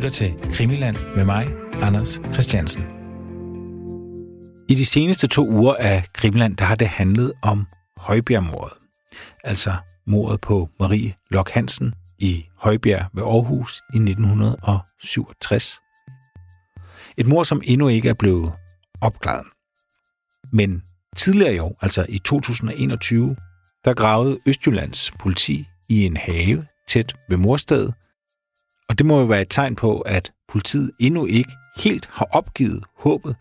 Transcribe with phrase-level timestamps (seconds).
[0.00, 2.82] lytter til Krimiland med mig, Anders Christiansen.
[4.68, 7.66] I de seneste to uger af Krimiland, der har det handlet om
[7.96, 8.76] Højbjergmordet.
[9.44, 9.76] Altså
[10.06, 15.80] mordet på Marie Lok Hansen i Højbjerg ved Aarhus i 1967.
[17.16, 18.52] Et mord, som endnu ikke er blevet
[19.00, 19.46] opklaret.
[20.52, 20.82] Men
[21.16, 23.36] tidligere i år, altså i 2021,
[23.84, 27.94] der gravede Østjyllands politi i en have tæt ved morstedet,
[28.90, 32.84] og det må jo være et tegn på, at politiet endnu ikke helt har opgivet
[32.98, 33.36] håbet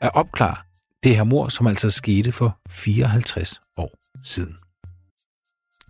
[0.00, 0.56] at opklare
[1.02, 4.56] det her mor, som altså skete for 54 år siden.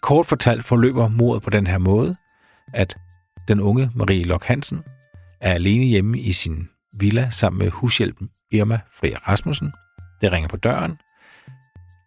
[0.00, 2.16] Kort fortalt forløber mordet på den her måde,
[2.74, 2.96] at
[3.48, 4.82] den unge Marie Lok Hansen
[5.40, 9.72] er alene hjemme i sin villa sammen med hushjælpen Irma Fria Rasmussen.
[10.20, 10.98] Det ringer på døren.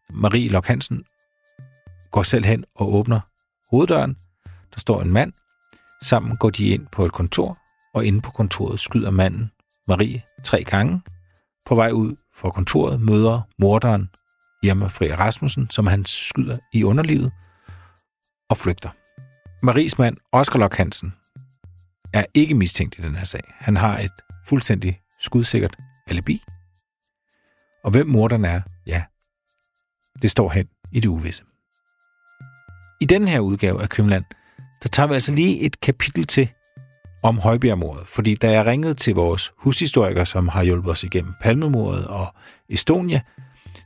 [0.09, 1.03] Marie Lok Hansen
[2.12, 3.20] går selv hen og åbner
[3.72, 4.17] hoveddøren.
[4.73, 5.34] Der står en mand.
[6.05, 7.58] Sammen går de ind på et kontor,
[7.94, 9.52] og inde på kontoret skyder manden
[9.88, 11.02] Marie tre gange.
[11.66, 14.09] På vej ud fra kontoret møder morderen
[14.64, 17.31] Irma Fri Rasmussen, som han skyder i underlivet,
[18.50, 18.89] og flygter.
[19.66, 21.14] Maries mand, Oscar Lok Hansen,
[22.14, 23.44] er ikke mistænkt i den her sag.
[23.47, 24.12] Han har et
[24.47, 26.44] fuldstændig skudsikkert alibi.
[27.84, 29.03] Og hvem morderen er, ja,
[30.22, 31.44] det står hen i det uvisse.
[33.02, 34.25] I den her udgave af Kømland
[34.86, 36.50] så tager vi altså lige et kapitel til
[37.23, 42.08] om Højbjergmordet, fordi da jeg ringede til vores hushistoriker, som har hjulpet os igennem Palmemordet
[42.08, 42.28] og
[42.69, 43.22] Estonia,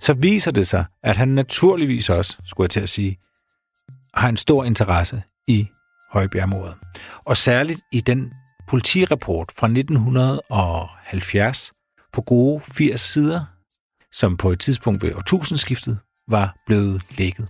[0.02, 3.20] så viser det sig, at han naturligvis også, skulle jeg til at sige,
[4.14, 5.68] har en stor interesse i
[6.12, 6.76] Højbjergmordet.
[7.26, 8.34] Og særligt i den
[8.68, 11.72] politirapport fra 1970
[12.14, 13.46] på gode 80 sider,
[14.12, 17.48] som på et tidspunkt ved årtusindskiftet var blevet lækket.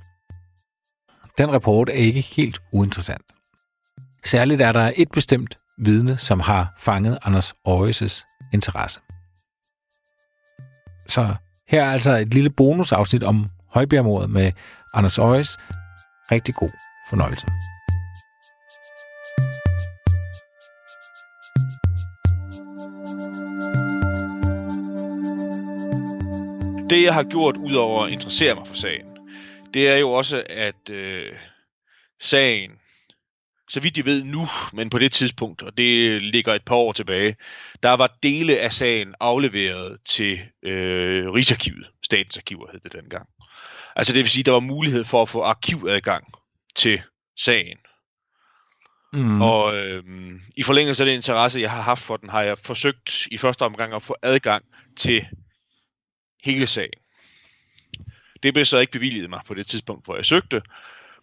[1.38, 3.24] Den rapport er ikke helt uinteressant.
[4.24, 9.00] Særligt er der et bestemt vidne, som har fanget Anders Øjes' interesse.
[11.08, 11.36] Så
[11.68, 14.52] her er altså et lille bonusafsnit om Højbjergmordet med
[14.94, 15.58] Anders Øjes.
[16.32, 16.72] Rigtig god
[17.10, 17.48] fornøjelse.
[26.90, 29.06] Det, jeg har gjort, udover at interessere mig for sagen,
[29.74, 31.34] det er jo også, at øh,
[32.20, 32.72] sagen,
[33.70, 36.94] så vidt jeg ved nu, men på det tidspunkt, og det ligger et par år
[36.94, 37.36] tilbage,
[37.84, 43.28] der var dele af sagen afleveret til øh, Rigsarkivet, Statens Arkiver hed det dengang.
[43.96, 46.24] Altså det vil sige, der var mulighed for at få arkivadgang
[46.76, 47.02] til
[47.38, 47.78] sagen.
[49.14, 49.42] Mm.
[49.42, 50.04] Og øh,
[50.58, 53.62] i forlængelse af den interesse, jeg har haft for den, har jeg forsøgt i første
[53.62, 54.66] omgang at få adgang
[54.98, 55.28] til
[56.44, 57.00] hele sagen.
[58.44, 60.62] Det blev så ikke bevilget mig på det tidspunkt, hvor jeg søgte,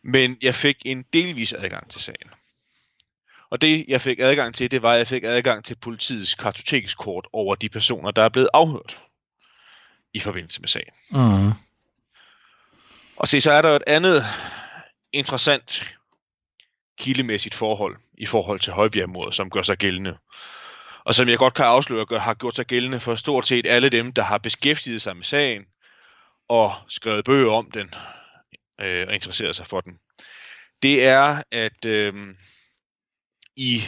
[0.05, 2.31] men jeg fik en delvis adgang til sagen.
[3.51, 7.27] Og det, jeg fik adgang til, det var, at jeg fik adgang til politiets kartotekskort
[7.33, 8.99] over de personer, der er blevet afhørt
[10.15, 10.93] i forbindelse med sagen.
[11.11, 11.53] Mm.
[13.17, 14.25] Og se, så er der et andet
[15.13, 15.97] interessant
[16.99, 20.17] kildemæssigt forhold i forhold til Højbjergmordet, som gør sig gældende.
[21.05, 23.89] Og som jeg godt kan afsløre, gør, har gjort sig gældende for stort set alle
[23.89, 25.63] dem, der har beskæftiget sig med sagen
[26.49, 27.95] og skrevet bøger om den
[28.81, 29.99] øh, og interesseret sig for den.
[30.83, 32.15] Det er, at øh,
[33.57, 33.81] i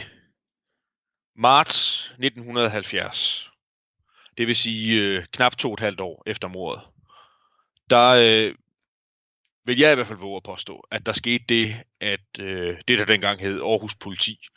[1.35, 3.51] marts 1970,
[4.37, 6.81] det vil sige øh, knap to og et halvt år efter mordet,
[7.89, 8.55] der øh,
[9.65, 12.99] vil jeg i hvert fald våge at påstå, at der skete det, at øh, det
[12.99, 14.47] der dengang hed Aarhus Politi,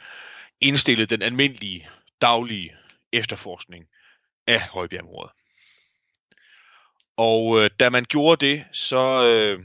[0.61, 1.89] indstillede den almindelige,
[2.21, 2.77] daglige
[3.13, 3.89] efterforskning
[4.47, 5.33] af Højbjergmordet.
[7.17, 9.65] Og øh, da man gjorde det, så øh,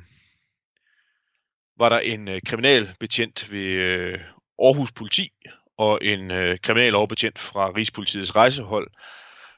[1.77, 4.19] var der en øh, kriminalbetjent ved øh,
[4.63, 5.31] Aarhus Politi
[5.77, 8.87] og en øh, kriminaloverbetjent fra Rigspolitiets rejsehold,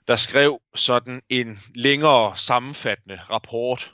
[0.08, 3.94] der skrev sådan en længere sammenfattende rapport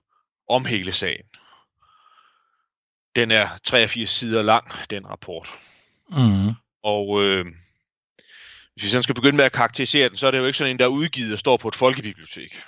[0.50, 1.26] om hele sagen.
[3.16, 5.60] Den er 83 sider lang, den rapport.
[6.10, 6.54] Mm.
[6.84, 7.46] Og øh,
[8.74, 10.72] hvis vi sådan skal begynde med at karakterisere den, så er det jo ikke sådan
[10.72, 12.64] en, der er udgivet og står på et folkebibliotek.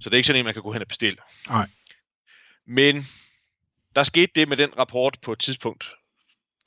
[0.00, 1.18] Så det er ikke sådan en, man kan gå hen og bestille.
[1.48, 1.68] Nej.
[2.66, 3.06] Men
[3.96, 5.94] der skete det med den rapport på et tidspunkt,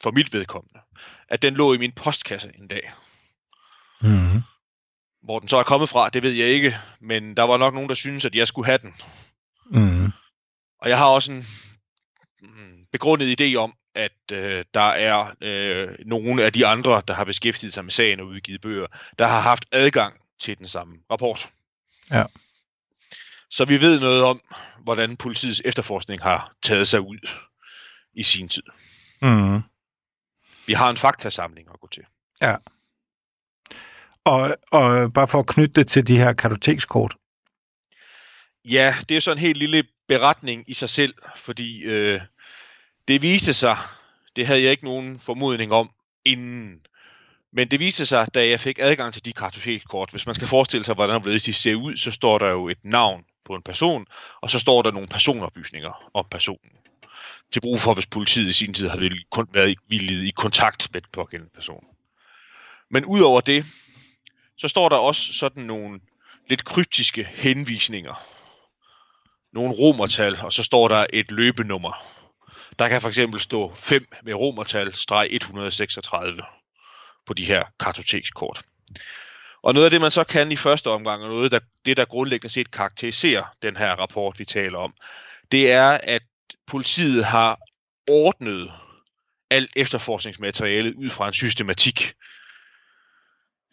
[0.03, 0.79] for mit vedkommende,
[1.29, 2.91] at den lå i min postkasse en dag.
[4.01, 4.41] Mm.
[5.23, 7.89] Hvor den så er kommet fra, det ved jeg ikke, men der var nok nogen,
[7.89, 8.93] der synes, at jeg skulle have den.
[9.65, 10.11] Mm.
[10.81, 11.47] Og jeg har også en
[12.41, 17.23] mm, begrundet idé om, at øh, der er øh, nogle af de andre, der har
[17.23, 18.87] beskæftiget sig med sagen og udgivet bøger,
[19.19, 21.49] der har haft adgang til den samme rapport.
[22.11, 22.23] Ja.
[23.49, 24.41] Så vi ved noget om,
[24.83, 27.29] hvordan politiets efterforskning har taget sig ud
[28.13, 28.63] i sin tid.
[29.21, 29.61] Mm.
[30.67, 32.03] Vi har en faktasamling at gå til.
[32.41, 32.55] Ja.
[34.23, 37.15] Og, og bare for at knytte det til de her kartotekskort.
[38.65, 42.21] Ja, det er sådan en helt lille beretning i sig selv, fordi øh,
[43.07, 43.77] det viste sig,
[44.35, 45.89] det havde jeg ikke nogen formodning om
[46.25, 46.85] inden,
[47.53, 50.83] men det viste sig, da jeg fik adgang til de kartotekskort, hvis man skal forestille
[50.83, 54.05] sig, hvordan de ser ud, så står der jo et navn på en person,
[54.41, 56.71] og så står der nogle personoplysninger om personen.
[57.51, 58.97] Til brug for, hvis politiet i sin tid har
[59.53, 61.85] været i kontakt med den pågældende person.
[62.89, 63.65] Men udover det,
[64.57, 65.99] så står der også sådan nogle
[66.49, 68.27] lidt kryptiske henvisninger.
[69.53, 72.05] Nogle romertal, og så står der et løbenummer.
[72.79, 76.41] Der kan for eksempel stå 5 med romertal, streg 136
[77.25, 78.61] på de her kartotekskort.
[79.63, 82.05] Og noget af det, man så kan i første omgang, og noget, der, det der
[82.05, 84.93] grundlæggende set karakteriserer den her rapport, vi taler om,
[85.51, 86.21] det er, at
[86.67, 87.59] politiet har
[88.09, 88.73] ordnet
[89.49, 92.13] alt efterforskningsmateriale ud fra en systematik,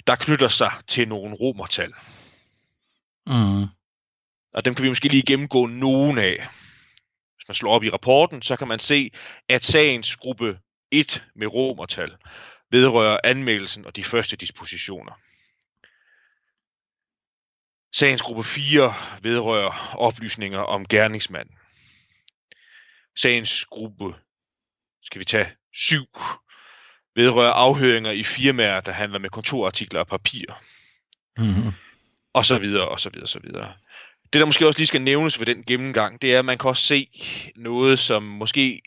[0.07, 1.93] der knytter sig til nogle romertal.
[3.27, 3.67] Mm.
[4.55, 6.49] Og dem kan vi måske lige gennemgå nogen af.
[7.37, 9.11] Hvis man slår op i rapporten, så kan man se,
[9.49, 10.59] at sagens gruppe
[10.91, 12.17] 1 med romertal
[12.71, 15.13] vedrører anmeldelsen og de første dispositioner.
[17.93, 21.58] Sagens gruppe 4 vedrører oplysninger om gerningsmanden.
[23.23, 24.15] Sagens gruppe,
[25.03, 26.05] skal vi tage 7,
[27.15, 30.45] vedrører afhøringer i firmaer, der handler med kontorartikler og papir.
[31.39, 31.73] Mm-hmm.
[32.35, 33.73] Og så videre, og så videre, og så videre.
[34.33, 36.69] Det, der måske også lige skal nævnes ved den gennemgang, det er, at man kan
[36.69, 37.11] også se
[37.57, 38.83] noget, som måske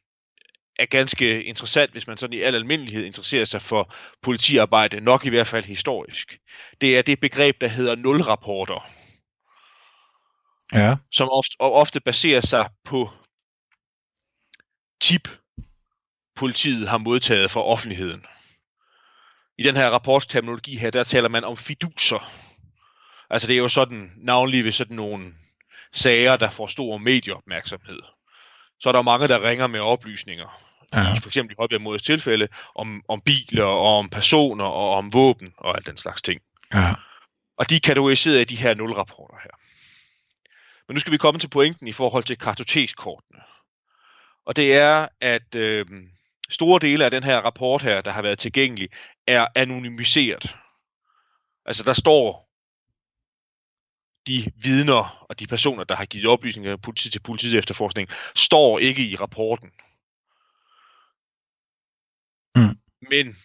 [0.80, 5.30] er ganske interessant, hvis man sådan i al almindelighed interesserer sig for politiarbejde, nok i
[5.30, 6.39] hvert fald historisk.
[6.81, 8.88] Det er det begreb, der hedder nulrapporter.
[10.74, 10.95] Ja.
[11.12, 13.10] Som ofte, ofte baserer sig på
[15.01, 15.30] tip,
[16.36, 18.25] politiet har modtaget fra offentligheden.
[19.57, 22.31] I den her rapportterminologi her, der taler man om fiduser.
[23.30, 25.33] Altså det er jo sådan, navnlig ved sådan nogle
[25.92, 28.00] sager, der får stor medieopmærksomhed.
[28.80, 30.62] Så er der mange, der ringer med oplysninger.
[30.94, 31.13] Ja.
[31.13, 35.77] For eksempel i Højbjerg tilfælde, om, om biler, og om personer, og om våben, og
[35.77, 36.42] alt den slags ting.
[36.74, 36.94] Ja.
[37.57, 39.51] Og de er kategoriseret af de her nulrapporter her.
[40.88, 43.39] Men nu skal vi komme til pointen i forhold til kartotekskortene.
[44.51, 45.86] Og det er, at øh,
[46.50, 48.89] store dele af den her rapport her, der har været tilgængelig,
[49.27, 50.56] er anonymiseret.
[51.65, 52.50] Altså der står
[54.27, 59.06] de vidner og de personer, der har givet oplysninger politi til politiets efterforskning, står ikke
[59.06, 59.71] i rapporten.
[62.56, 62.80] Mm.
[63.09, 63.38] Men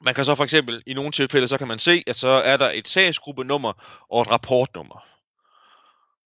[0.00, 2.56] man kan så for eksempel, i nogle tilfælde, så kan man se, at så er
[2.56, 5.06] der et sagsgruppenummer og et rapportnummer.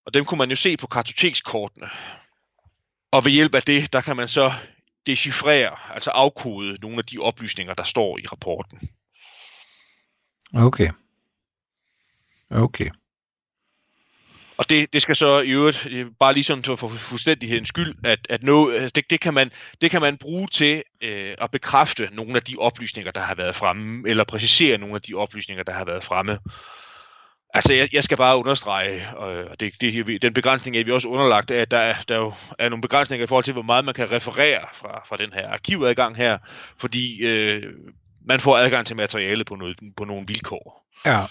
[0.07, 1.91] Og dem kunne man jo se på kartotekskortene.
[3.17, 4.53] Og ved hjælp af det, der kan man så
[5.07, 8.79] decifrere, altså afkode nogle af de oplysninger, der står i rapporten.
[10.55, 10.89] Okay.
[12.51, 12.91] Okay.
[14.59, 15.89] Og det, det skal så i øvrigt,
[16.21, 20.01] bare lige sådan for fuldstændighedens skyld, at, at no, det, det, kan man, det kan
[20.01, 24.25] man bruge til øh, at bekræfte nogle af de oplysninger, der har været fremme, eller
[24.25, 26.39] præcisere nogle af de oplysninger, der har været fremme.
[27.57, 31.51] Altså, jeg, jeg skal bare understrege, og det, det, den begrænsning er vi også underlagt
[31.51, 33.95] af, at der, er, der jo er nogle begrænsninger i forhold til, hvor meget man
[33.95, 36.39] kan referere fra, fra den her arkivadgang her,
[36.79, 37.63] fordi øh,
[38.27, 40.87] man får adgang til materiale på, noget, på nogle vilkår.
[41.07, 41.25] Ja.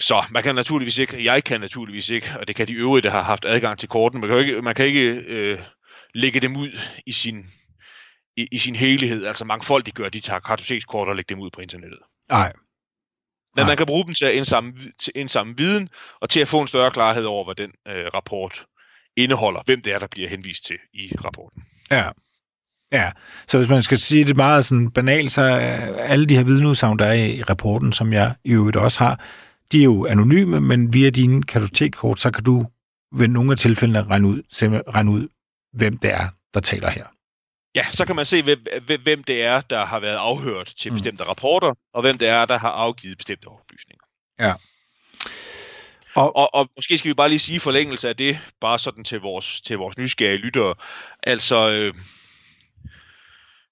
[0.00, 3.10] Så man kan naturligvis ikke, jeg kan naturligvis ikke, og det kan de øvrige, der
[3.10, 5.58] har haft adgang til korten, man kan ikke, man kan ikke øh,
[6.14, 7.46] lægge dem ud i sin,
[8.36, 11.98] i, i sin helhed, altså mangfoldiggøre de tager kartotekskort og lægge dem ud på internettet.
[12.28, 12.52] Nej,
[13.56, 15.88] men man kan bruge dem til at indsamle, til indsamle viden,
[16.20, 18.64] og til at få en større klarhed over, hvad den øh, rapport
[19.16, 21.62] indeholder, hvem det er, der bliver henvist til i rapporten.
[21.90, 22.08] Ja.
[22.92, 23.10] Ja,
[23.48, 26.98] så hvis man skal sige det meget sådan banalt, så er alle de her vidneudsagn,
[26.98, 29.20] der er i rapporten, som jeg i øvrigt også har,
[29.72, 32.66] de er jo anonyme, men via dine kartotekkort, så kan du
[33.16, 34.42] ved nogle af tilfældene regne ud,
[34.94, 35.28] regne ud,
[35.72, 37.04] hvem det er, der taler her.
[37.74, 38.64] Ja, så kan man se, hvem,
[39.02, 40.96] hvem det er, der har været afhørt til mm.
[40.96, 44.04] bestemte rapporter, og hvem det er, der har afgivet bestemte oplysninger.
[44.40, 44.54] Ja.
[46.14, 49.20] Og, og, og måske skal vi bare lige sige forlængelse af det, bare sådan til
[49.20, 50.74] vores, til vores nysgerrige lyttere.
[51.22, 51.94] Altså, øh,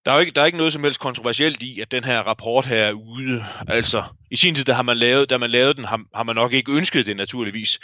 [0.04, 2.20] der er, jo ikke, der er ikke noget som helst kontroversielt i, at den her
[2.20, 3.46] rapport her er ude.
[3.68, 6.36] Altså, i sin tid, da, har man lavet, da man lavede den, har, har man
[6.36, 7.80] nok ikke ønsket det naturligvis.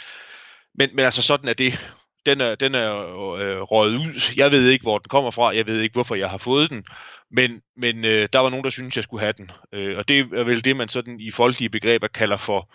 [0.75, 1.93] Men, men altså, sådan er det
[2.27, 2.91] den er, den er
[3.35, 4.21] øh, røget ud.
[4.35, 5.55] Jeg ved ikke, hvor den kommer fra.
[5.55, 6.83] Jeg ved ikke, hvorfor jeg har fået den.
[7.31, 9.51] Men, men øh, der var nogen, der syntes, jeg skulle have den.
[9.73, 12.69] Øh, og det er vel det, man sådan i folkelige begreber kalder for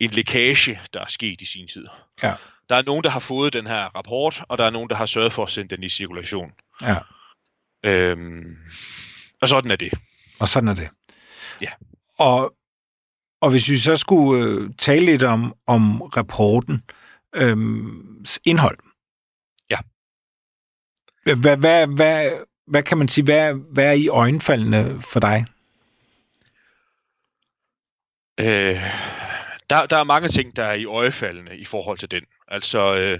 [0.00, 1.86] en lækage, der er sket i sin tid.
[2.22, 2.34] Ja.
[2.68, 5.06] Der er nogen, der har fået den her rapport, og der er nogen, der har
[5.06, 6.52] sørget for at sende den i cirkulation.
[6.82, 6.96] Ja.
[7.84, 8.56] Øhm,
[9.42, 9.92] og sådan er det.
[10.40, 10.88] Og sådan er det.
[11.62, 11.70] Ja.
[12.18, 12.54] Og
[13.40, 16.82] Og hvis vi så skulle øh, tale lidt om, om rapporten,
[17.34, 17.56] øh,
[18.44, 18.78] indhold.
[21.34, 22.30] Hvad, hvad, hvad,
[22.66, 25.44] hvad kan man sige, hvad, hvad er i øjenfaldene for dig?
[28.40, 28.80] Øh,
[29.70, 32.22] der, der er mange ting, der er i øjefaldene i forhold til den.
[32.48, 33.18] Altså, øh,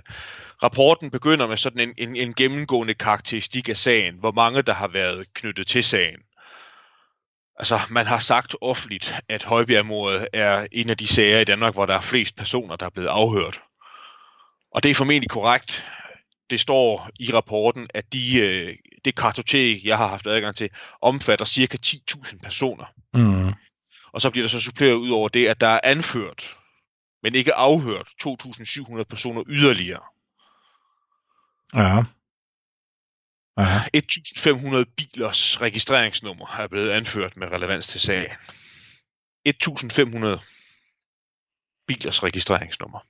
[0.62, 4.88] rapporten begynder med sådan en, en, en gennemgående karakteristik af sagen, hvor mange der har
[4.88, 6.20] været knyttet til sagen.
[7.58, 11.86] Altså, man har sagt offentligt, at Højbjergmordet er en af de sager i Danmark, hvor
[11.86, 13.60] der er flest personer, der er blevet afhørt.
[14.72, 15.84] Og det er formentlig korrekt.
[16.50, 20.70] Det står i rapporten, at de, øh, det kartotek, jeg har haft adgang til,
[21.02, 21.78] omfatter ca.
[21.86, 22.84] 10.000 personer.
[23.14, 23.52] Mm.
[24.12, 26.56] Og så bliver der så suppleret ud over det, at der er anført,
[27.22, 30.02] men ikke afhørt, 2.700 personer yderligere.
[31.74, 32.04] Ja.
[33.58, 33.82] Ja.
[33.96, 38.36] 1.500 bilers registreringsnummer er blevet anført med relevans til sagen.
[39.48, 40.38] 1.500
[41.86, 43.00] bilers registreringsnummer.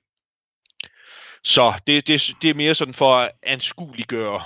[1.47, 4.43] Så det, det, det er mere sådan for at anskueliggøre,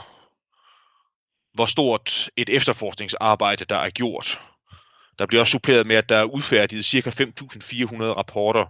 [1.54, 4.42] hvor stort et efterforskningsarbejde, der er gjort.
[5.20, 7.10] Der bliver også suppleret med, at der er udfærdiget ca.
[7.10, 8.66] 5.400 rapporter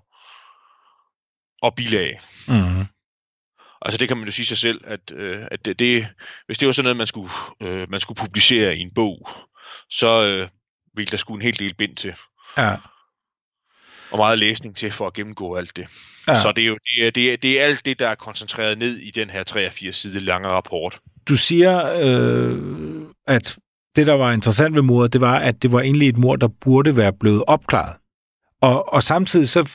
[1.61, 2.21] og bilag.
[2.47, 2.85] Mm.
[3.81, 6.07] Altså det kan man jo sige sig selv, at, øh, at det, det,
[6.45, 9.29] hvis det var sådan noget, man skulle, øh, man skulle publicere i en bog,
[9.89, 10.49] så øh,
[10.93, 12.15] ville der skulle en hel del bind til.
[12.57, 12.75] Ja.
[14.11, 15.87] Og meget læsning til for at gennemgå alt det.
[16.27, 16.41] Ja.
[16.41, 18.77] Så det er jo det er, det er, det er alt det, der er koncentreret
[18.77, 20.99] ned i den her 83 side lange rapport.
[21.29, 22.59] Du siger, øh,
[23.27, 23.57] at
[23.95, 26.47] det, der var interessant ved mordet, det var, at det var egentlig et mord, der
[26.47, 27.95] burde være blevet opklaret.
[28.61, 29.69] Og, og samtidig så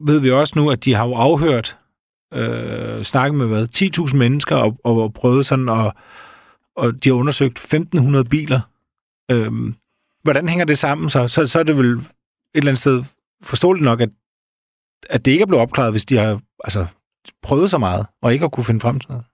[0.00, 1.76] ved vi også nu, at de har jo afhørt,
[2.34, 3.66] øh, snakket med hvad,
[4.08, 5.94] 10.000 mennesker og, og prøvet sådan, og,
[6.76, 8.60] og de har undersøgt 1.500 biler.
[9.30, 9.52] Øh,
[10.22, 11.28] hvordan hænger det sammen så?
[11.28, 11.46] så?
[11.46, 12.02] Så er det vel et
[12.54, 13.04] eller andet sted
[13.42, 14.08] forståeligt nok, at,
[15.10, 16.86] at det ikke er blevet opklaret, hvis de har altså,
[17.42, 19.24] prøvet så meget, og ikke har kunne finde frem til noget.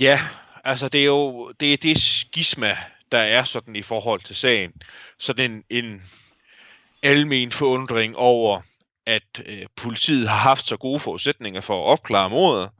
[0.00, 0.20] Ja,
[0.64, 2.76] altså det er jo det, er det skisma,
[3.12, 4.72] der er sådan i forhold til sagen.
[5.18, 6.02] Sådan en, en
[7.02, 8.60] almen forundring over,
[9.06, 12.70] at øh, politiet har haft så gode forudsætninger for at opklare mordet,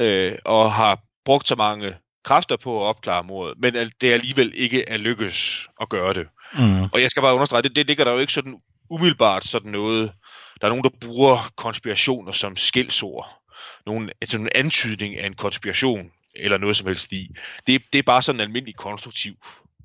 [0.00, 1.94] øh, og har brugt så mange
[2.24, 6.26] kræfter på at opklare mordet, men at det alligevel ikke er lykkes at gøre det.
[6.54, 6.82] Mm.
[6.82, 8.56] Og jeg skal bare understrege, det, det ligger der jo ikke sådan
[8.90, 10.12] umiddelbart sådan noget.
[10.60, 13.38] Der er nogen, der bruger konspirationer som skældsord.
[13.86, 17.28] Nogen, altså en antydning af en konspiration, eller noget som helst i.
[17.66, 19.34] Det, det er bare sådan en almindelig konstruktiv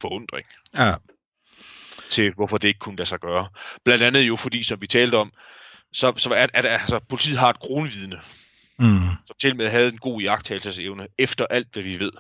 [0.02, 0.46] forundring
[0.78, 0.94] Ja.
[2.10, 3.48] til, hvorfor det ikke kunne lade sig gøre.
[3.86, 5.32] Blandt andet jo fordi, som vi talte om,
[5.94, 8.22] så, så er, er, altså, politiet har et kronvidne,
[8.80, 9.00] Mm.
[9.26, 12.12] som til med havde en god jagttagelsesevne, efter alt, hvad vi ved.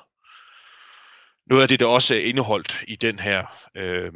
[1.49, 4.11] Noget af det, der også er indeholdt i den her øh,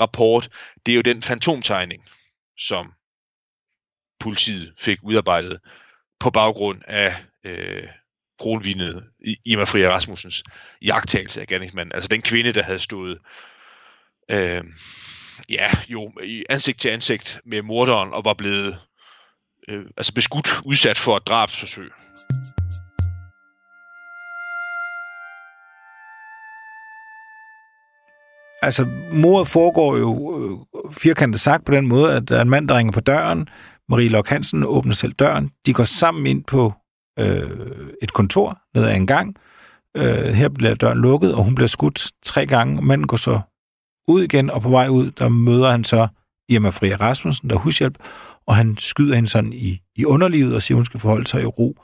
[0.00, 0.48] rapport,
[0.86, 2.04] det er jo den fantomtegning,
[2.58, 2.92] som
[4.20, 5.60] politiet fik udarbejdet
[6.20, 7.88] på baggrund af øh,
[8.40, 9.04] kronvidnet
[9.46, 10.42] Irma Fria Rasmussens
[10.82, 11.92] jagttagelse af gerningsmanden.
[11.94, 13.18] Altså den kvinde, der havde stået
[14.30, 14.64] øh,
[15.48, 18.78] ja, jo, i ansigt til ansigt med morderen og var blevet
[19.68, 21.90] øh, altså beskudt, udsat for et drabsforsøg.
[28.62, 32.68] Altså, mordet foregår jo øh, firkantet sagt på den måde, at der er en mand,
[32.68, 33.48] der ringer på døren.
[33.88, 35.50] Marie Lok Hansen åbner selv døren.
[35.66, 36.72] De går sammen ind på
[37.18, 37.50] øh,
[38.02, 39.36] et kontor ned ad en gang.
[39.96, 42.82] Øh, her bliver døren lukket, og hun bliver skudt tre gange.
[42.82, 43.40] Manden går så
[44.08, 46.08] ud igen, og på vej ud, der møder han så
[46.48, 47.98] Irma Fria Rasmussen, der er hushjælp,
[48.46, 51.46] og han skyder hende sådan i, i underlivet og siger, hun skal forholde sig i
[51.46, 51.76] ro,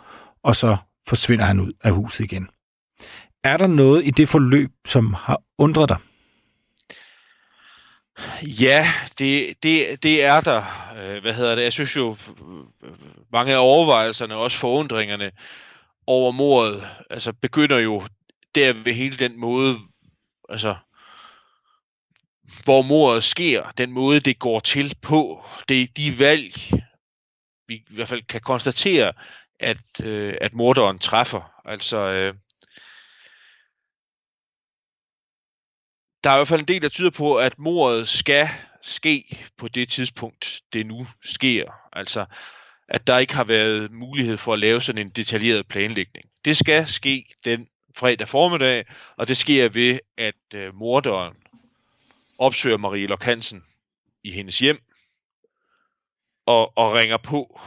[0.45, 0.77] og så
[1.09, 2.49] forsvinder han ud af huset igen.
[3.45, 5.97] Er der noget i det forløb, som har undret dig?
[8.43, 8.87] Ja,
[9.19, 10.65] det, det, det er der.
[10.97, 11.63] Øh, hvad hedder det?
[11.63, 12.17] Jeg synes jo,
[12.83, 12.91] øh,
[13.33, 15.31] mange af overvejelserne, også forundringerne
[16.07, 18.03] over mordet, altså begynder jo
[18.55, 19.77] der ved hele den måde,
[20.49, 20.77] altså
[22.65, 26.55] hvor mordet sker, den måde det går til på, det de valg,
[27.69, 29.13] vi i hvert fald kan konstatere,
[29.61, 31.53] at, øh, at morderen træffer.
[31.65, 32.35] Altså, øh,
[36.25, 38.49] der er i hvert fald en del, der tyder på, at mordet skal
[38.83, 41.73] ske på det tidspunkt, det nu sker.
[41.93, 42.27] Altså,
[42.89, 46.31] at der ikke har været mulighed for at lave sådan en detaljeret planlægning.
[46.45, 48.85] Det skal ske den fredag formiddag,
[49.17, 51.35] og det sker ved, at øh, morderen
[52.39, 53.65] opsøger Marie Lokansen
[54.25, 54.81] i hendes hjem
[56.47, 57.61] og, og ringer på.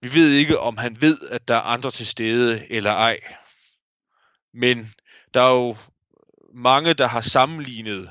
[0.00, 3.20] Vi ved ikke, om han ved, at der er andre til stede eller ej.
[4.52, 4.94] Men
[5.34, 5.76] der er jo
[6.54, 8.10] mange, der har sammenlignet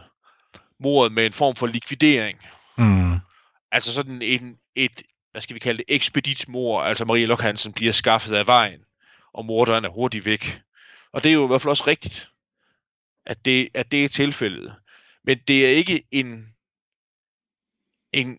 [0.80, 2.40] mordet med en form for likvidering.
[2.78, 3.20] Mm.
[3.72, 7.92] altså sådan en, et, hvad skal vi kalde det, ekspeditmor, altså Marie Lok Hansen bliver
[7.92, 8.80] skaffet af vejen,
[9.34, 10.62] og morderen er hurtigt væk.
[11.12, 12.30] Og det er jo i hvert fald også rigtigt,
[13.26, 14.76] at det, at det er tilfældet.
[15.24, 16.48] Men det er ikke en,
[18.14, 18.38] en,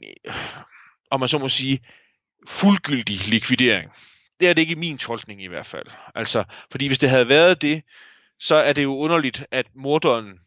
[1.10, 1.80] om man så må sige,
[2.48, 3.92] fuldgyldig likvidering.
[4.40, 5.86] Det er det ikke min tolkning i hvert fald.
[6.14, 7.82] Altså, fordi hvis det havde været det,
[8.40, 10.40] så er det jo underligt, at morderen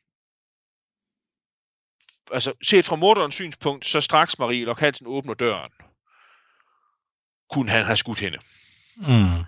[2.32, 5.72] altså set fra morderens synspunkt, så straks Marie Lok Hansen åbner døren,
[7.52, 8.38] kunne han have skudt hende.
[8.96, 9.44] Mm.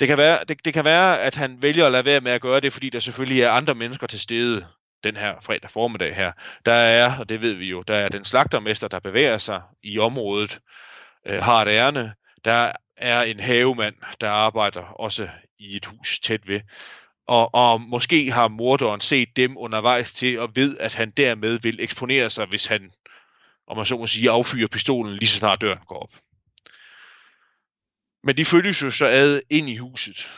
[0.00, 2.40] Det kan, være, det, det kan være, at han vælger at lade være med at
[2.40, 4.66] gøre det, fordi der selvfølgelig er andre mennesker til stede
[5.04, 6.32] den her fredag formiddag her.
[6.66, 9.98] Der er, og det ved vi jo, der er den slagtermester, der bevæger sig i
[9.98, 10.60] området,
[11.26, 12.14] øh, har et ærne.
[12.44, 15.28] Der er en havemand, der arbejder også
[15.58, 16.60] i et hus tæt ved.
[17.26, 21.80] Og, og måske har morderen set dem undervejs til og ved, at han dermed vil
[21.80, 22.92] eksponere sig, hvis han,
[23.66, 26.12] om man så må sige, affyrer pistolen lige så snart døren går op.
[28.22, 30.28] Men de følges jo så ad ind i huset.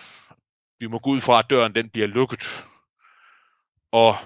[0.79, 2.65] Vi må gå ud fra, at døren den bliver lukket.
[3.93, 4.19] Og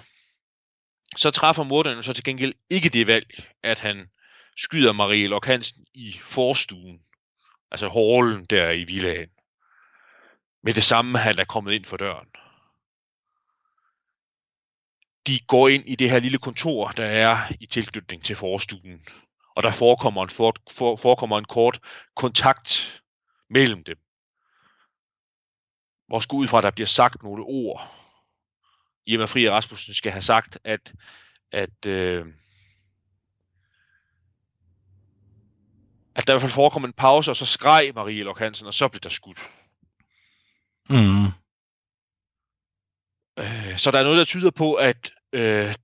[1.16, 4.10] så træffer morderen så til gengæld ikke det valg, at han
[4.56, 7.00] skyder Marie Lok Hansen i forstuen.
[7.70, 9.28] Altså hallen der i villaen.
[10.62, 12.28] Med det samme, han er kommet ind for døren.
[15.26, 19.00] De går ind i det her lille kontor, der er i tilknytning til forstuen.
[19.56, 21.80] Og der forekommer en, for, for, forekommer en kort
[22.16, 23.02] kontakt
[23.50, 23.98] mellem dem.
[26.06, 27.92] Hvor skal ud fra, at der bliver sagt nogle ord.
[29.06, 30.92] Irma Fri Rasmussen skal have sagt, at,
[31.52, 32.26] at, øh,
[36.14, 38.74] at der i hvert fald forekom en pause, og så skreg Marie Lok Hansen, og
[38.74, 39.50] så blev der skudt.
[40.90, 41.41] Mm.
[43.72, 45.74] Øh, så der er noget, der tyder på, at øh,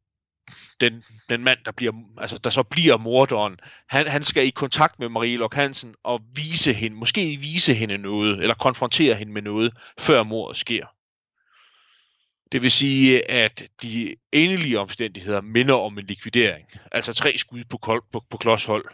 [0.80, 4.99] den, den mand, der, bliver, altså, der så bliver morderen, han, han skal i kontakt
[4.99, 9.43] med Marie Lok Hansen og vise hende, måske vise hende noget, eller konfrontere hende med
[9.43, 10.86] noget, før mordet sker.
[12.52, 16.69] Det vil sige, at de endelige omstændigheder minder om en likvidering.
[16.93, 18.84] Altså tre skud på, kol, på, på klodshold.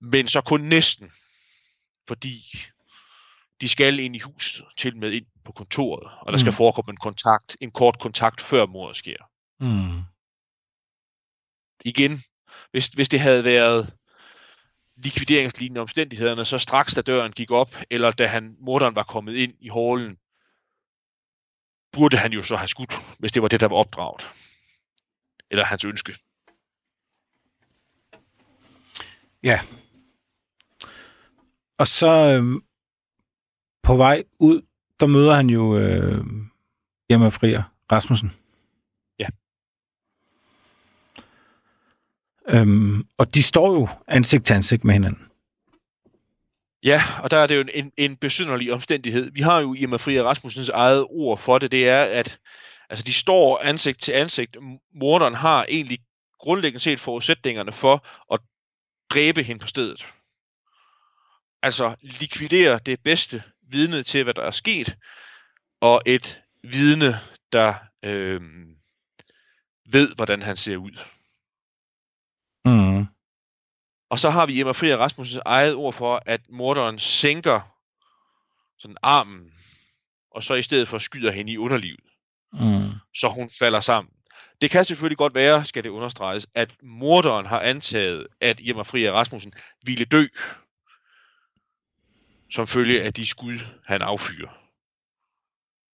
[0.00, 1.12] Men så kun næsten.
[2.08, 2.42] Fordi
[3.60, 6.56] de skal ind i huset, til med ind på kontoret, og der skal mm.
[6.56, 9.16] forekomme en kontakt, en kort kontakt, før mordet sker.
[9.60, 10.02] Mm.
[11.84, 12.22] Igen,
[12.70, 13.92] hvis, hvis det havde været
[14.96, 19.54] likvideringslignende omstændighederne, så straks da døren gik op, eller da han, morderen var kommet ind
[19.60, 20.16] i hallen,
[21.92, 24.30] burde han jo så have skudt, hvis det var det, der var opdraget.
[25.50, 26.16] Eller hans ønske.
[29.42, 29.60] Ja.
[31.78, 32.62] Og så øh,
[33.84, 34.62] på vej ud,
[35.00, 36.24] der møder han jo øh,
[37.10, 38.32] Emma Frier Rasmussen.
[39.18, 39.26] Ja.
[42.48, 45.28] Øhm, og de står jo ansigt til ansigt med hinanden.
[46.82, 49.30] Ja, og der er det jo en, en besynderlig omstændighed.
[49.30, 52.38] Vi har jo Emma Frier Rasmussens eget ord for det, det er, at
[52.90, 54.56] altså, de står ansigt til ansigt.
[54.94, 55.98] Morderen har egentlig
[56.38, 58.40] grundlæggende set forudsætningerne for at
[59.10, 60.06] dræbe hende på stedet.
[61.62, 63.42] Altså likvidere det bedste
[63.74, 64.96] vidne til, hvad der er sket,
[65.80, 67.20] og et vidne,
[67.52, 68.40] der øh,
[69.86, 70.98] ved, hvordan han ser ud.
[72.64, 73.06] Mm.
[74.10, 77.60] Og så har vi Emma Frier Rasmussens eget ord for, at morderen sænker
[78.78, 79.52] sådan armen,
[80.30, 82.04] og så i stedet for skyder hende i underlivet.
[82.52, 82.90] Mm.
[83.14, 84.12] Så hun falder sammen.
[84.60, 89.12] Det kan selvfølgelig godt være, skal det understreges, at morderen har antaget, at Emma Frier
[89.12, 89.52] Rasmussen
[89.86, 90.26] ville dø,
[92.54, 94.58] som følge af de skud, han affyrer.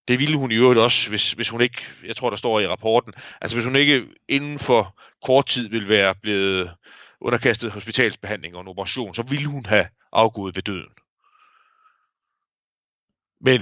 [0.08, 2.68] Det ville hun i øvrigt også, hvis, hvis hun ikke, jeg tror der står i
[2.68, 6.74] rapporten, altså hvis hun ikke inden for kort tid ville være blevet
[7.20, 10.92] underkastet hospitalsbehandling og en operation, så ville hun have afgået ved døden.
[13.40, 13.60] Men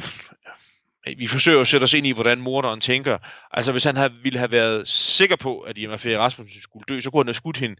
[1.18, 3.18] vi forsøger at sætte os ind i, hvordan morderen tænker.
[3.50, 7.00] Altså hvis han havde, ville have været sikker på, at Emma Ferre Rasmussen skulle dø,
[7.00, 7.76] så kunne han have skudt hende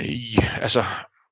[0.00, 0.84] i, altså,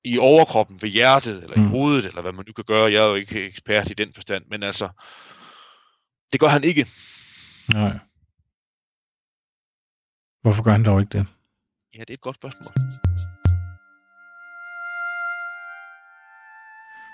[0.04, 1.66] i overkroppen, ved hjertet, eller mm.
[1.66, 2.92] i hovedet, eller hvad man nu kan gøre.
[2.92, 4.88] Jeg er jo ikke ekspert i den forstand, men altså,
[6.32, 6.86] det gør han ikke.
[7.72, 7.98] Nej.
[10.42, 11.26] Hvorfor gør han dog ikke det?
[11.94, 12.62] Ja, det er et godt spørgsmål.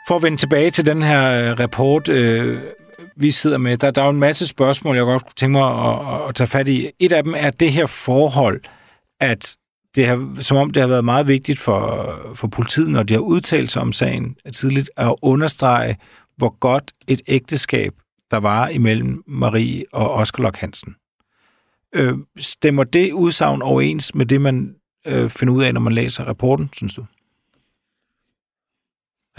[0.09, 2.63] For at vende tilbage til den her øh, rapport, øh,
[3.17, 5.89] vi sidder med, der, der er jo en masse spørgsmål, jeg godt kunne tænke mig
[5.89, 6.91] at, at, at tage fat i.
[6.99, 8.61] Et af dem er det her forhold,
[9.21, 9.57] at
[9.95, 13.21] det har, som om det har været meget vigtigt for, for politiet, når de har
[13.21, 15.97] udtalt sig om sagen tidligt, at understrege,
[16.37, 17.93] hvor godt et ægteskab
[18.31, 20.97] der var imellem Marie og Oskar Lok Hansen.
[21.95, 24.77] Øh, stemmer det udsagn overens med det, man
[25.07, 27.07] øh, finder ud af, når man læser rapporten, synes du?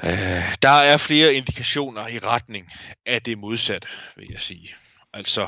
[0.04, 2.72] Øh, der er flere indikationer i retning
[3.06, 3.88] af det modsatte,
[4.18, 4.76] vil jeg sige.
[5.14, 5.48] Altså,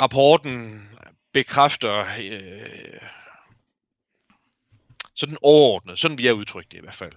[0.00, 0.88] rapporten
[1.32, 3.00] bekræfter øh,
[5.14, 7.12] sådan overordnet, sådan vi har udtrykt det i hvert fald,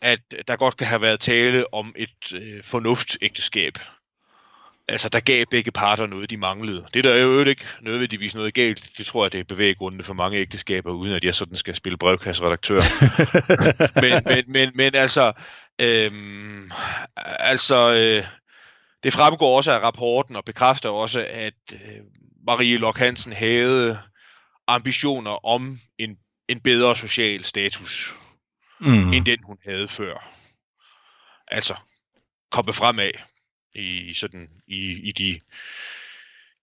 [0.00, 3.78] at der godt kan have været tale om et øh, fornuftægteskab.
[4.88, 6.86] Altså, der gav begge parter noget, de manglede.
[6.94, 8.90] Det der er jo ikke nødvendigvis noget galt.
[8.98, 11.98] Det tror jeg, det er bevæggrundene for mange ægteskaber, uden at jeg sådan skal spille
[11.98, 12.80] brevkasseredaktør.
[14.02, 15.32] men, men, men, men altså,
[15.78, 16.70] øhm,
[17.16, 18.24] altså øh,
[19.02, 22.00] det fremgår også af rapporten og bekræfter også, at øh,
[22.46, 23.98] Marie Lok Hansen havde
[24.66, 28.14] ambitioner om en, en bedre social status,
[28.80, 29.12] mm.
[29.12, 30.36] end den hun havde før.
[31.48, 31.74] Altså,
[32.50, 33.12] komme fremad
[33.74, 35.40] i sådan i, i de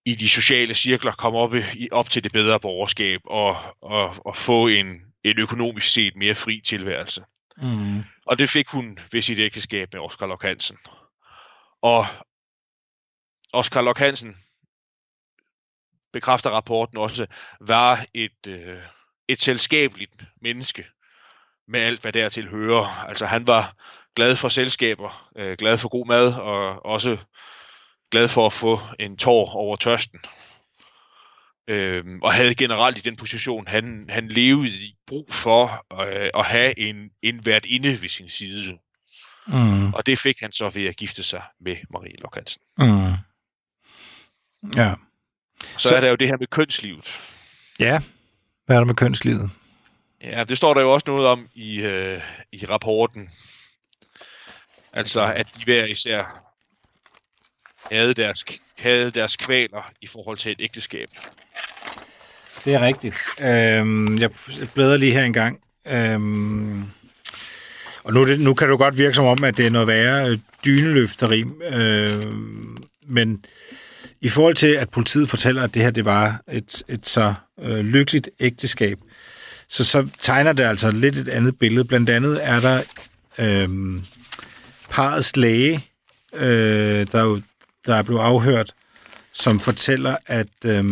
[0.06, 4.36] i de sociale cirkler komme op, i, op til det bedre borgerskab og, og, og
[4.36, 4.88] få en,
[5.24, 7.24] en økonomisk set mere fri tilværelse.
[7.58, 8.04] Mm.
[8.26, 10.78] Og det fik hun ved sit ægteskab med Oscar Lok Hansen.
[11.82, 12.06] Og
[13.54, 14.38] Oscar Lok Hansen
[16.14, 17.28] bekræfter rapporten også,
[17.60, 18.82] var et, øh,
[19.28, 20.86] et selskabeligt menneske
[21.68, 22.86] med alt, hvad dertil hører.
[22.86, 23.76] Altså han var
[24.16, 27.18] glad for selskaber, øh, glad for god mad og også
[28.12, 30.20] glad for at få en tår over tørsten.
[31.68, 36.46] Øh, og havde generelt i den position, han, han levede i brug for øh, at
[36.46, 38.78] have en, en vært inde ved sin side.
[39.48, 39.94] Mm.
[39.94, 42.62] Og det fik han så ved at gifte sig med Marie Lokansen.
[42.78, 43.14] Mm.
[44.76, 44.94] Ja.
[45.78, 47.20] Så, så er der jo det her med kønslivet.
[47.80, 48.02] Ja,
[48.66, 49.50] hvad er der med kønslivet?
[50.24, 53.30] Ja, det står der jo også noget om i, øh, i rapporten.
[54.94, 56.44] Altså, at de hver især
[57.92, 58.44] havde deres,
[58.78, 61.10] havde deres kvaler i forhold til et ægteskab.
[62.66, 63.18] Det er rigtigt.
[63.40, 64.32] Øhm, jeg
[64.74, 65.62] bladrer lige her en gang.
[65.86, 66.92] Øhm,
[68.08, 70.38] og nu, nu kan du godt virke som om, at det er noget værre øh,
[70.66, 71.44] dyneløfteri.
[71.70, 72.26] øh,
[73.08, 73.46] men
[74.22, 77.80] i forhold til, at politiet fortæller, at det her det var et, et så øh,
[77.80, 79.00] lykkeligt ægteskab,
[79.70, 81.86] så, så tegner det altså lidt et andet billede.
[81.86, 82.84] Blandt andet er der
[83.40, 84.02] øh,
[84.90, 85.86] parets læge,
[86.34, 87.42] øh, der, jo,
[87.86, 88.74] der er blevet afhørt,
[89.34, 90.86] som fortæller, at øh,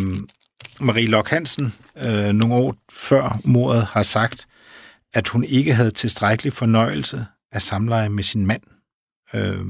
[0.79, 1.73] Marie Lok Hansen
[2.05, 4.47] øh, nogle år før mordet har sagt,
[5.15, 8.61] at hun ikke havde tilstrækkelig fornøjelse af samleje med sin mand.
[9.33, 9.65] Øh,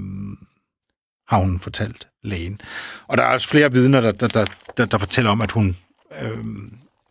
[1.28, 2.62] har hun fortalt lægen.
[3.08, 4.46] Og der er også flere vidner, der, der, der,
[4.78, 5.78] der, der fortæller om, at hun
[6.22, 6.46] øh,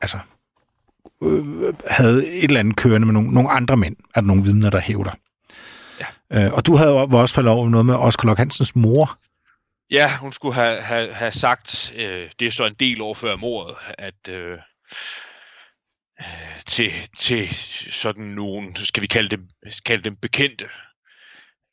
[0.00, 0.18] altså,
[1.22, 3.96] øh, havde et eller andet kørende med nogle, nogle andre mænd.
[4.14, 5.14] Er der nogle vidner, der hævder.
[6.00, 6.44] Ja.
[6.44, 9.18] Øh, og du havde også faldet over noget med Oscar Lok Hansens mor.
[9.90, 13.36] Ja, hun skulle have, have, have sagt, øh, det er så en del år før
[13.36, 14.58] mordet, at øh
[16.66, 17.54] til, til
[17.92, 19.48] sådan nogen, skal vi kalde dem,
[19.84, 20.68] kalde dem bekendte,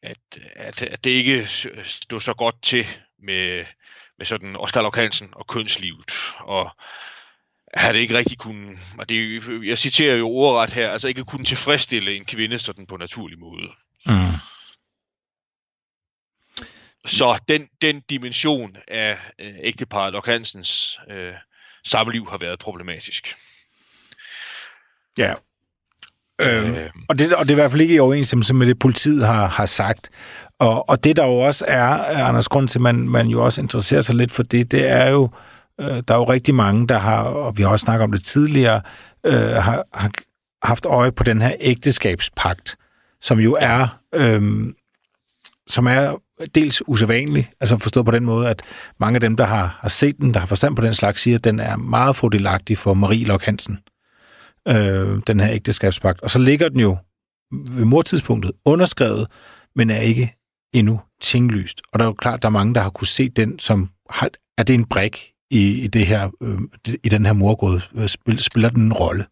[0.04, 1.48] at, at, at det ikke
[1.84, 2.86] stod så godt til
[3.20, 3.66] med,
[4.18, 6.12] med sådan Oscar Lok Hansen og kønslivet.
[6.40, 6.72] Og
[7.74, 12.16] havde ikke rigtig kunne, og det, jeg citerer jo ordret her, altså ikke kunne tilfredsstille
[12.16, 13.72] en kvinde sådan på naturlig måde.
[14.06, 14.36] Mm.
[17.06, 21.34] Så den, den dimension af øh, ægteparet Lok Hansens øh,
[21.84, 23.36] samliv har været problematisk.
[25.18, 25.34] Ja,
[26.42, 26.90] Øhm, øh.
[27.10, 29.48] og, det, og det er i hvert fald ikke i overensstemmelse med det, politiet har,
[29.48, 30.10] har sagt.
[30.60, 31.88] Og, og det, der jo også er,
[32.28, 35.10] Anders, grund til, at man, man jo også interesserer sig lidt for det, det er
[35.10, 35.30] jo,
[35.82, 38.24] øh, der er jo rigtig mange, der har, og vi har også snakket om det
[38.24, 38.82] tidligere,
[39.26, 40.12] øh, har, har
[40.64, 42.76] haft øje på den her ægteskabspagt,
[43.22, 44.74] som jo er, øh,
[45.68, 46.16] som er
[46.56, 48.62] dels usædvanlig, altså forstået på den måde, at
[49.00, 51.38] mange af dem, der har, har set den, der har forstand på den slags, siger,
[51.38, 53.80] at den er meget fordelagtig for Marie Lok Hansen
[54.68, 56.22] øh, den her ægteskabspagt.
[56.22, 56.98] Og så ligger den jo
[57.52, 59.28] ved mortidspunktet underskrevet,
[59.76, 60.36] men er ikke
[60.74, 61.82] endnu tinglyst.
[61.94, 64.30] Og der er jo klart, der er mange, der har kunne se den som, har,
[64.58, 66.60] er det en brik i, i, det her, øh,
[67.04, 67.82] i den her morgåde?
[67.96, 69.26] Øh, spiller, spiller den en rolle?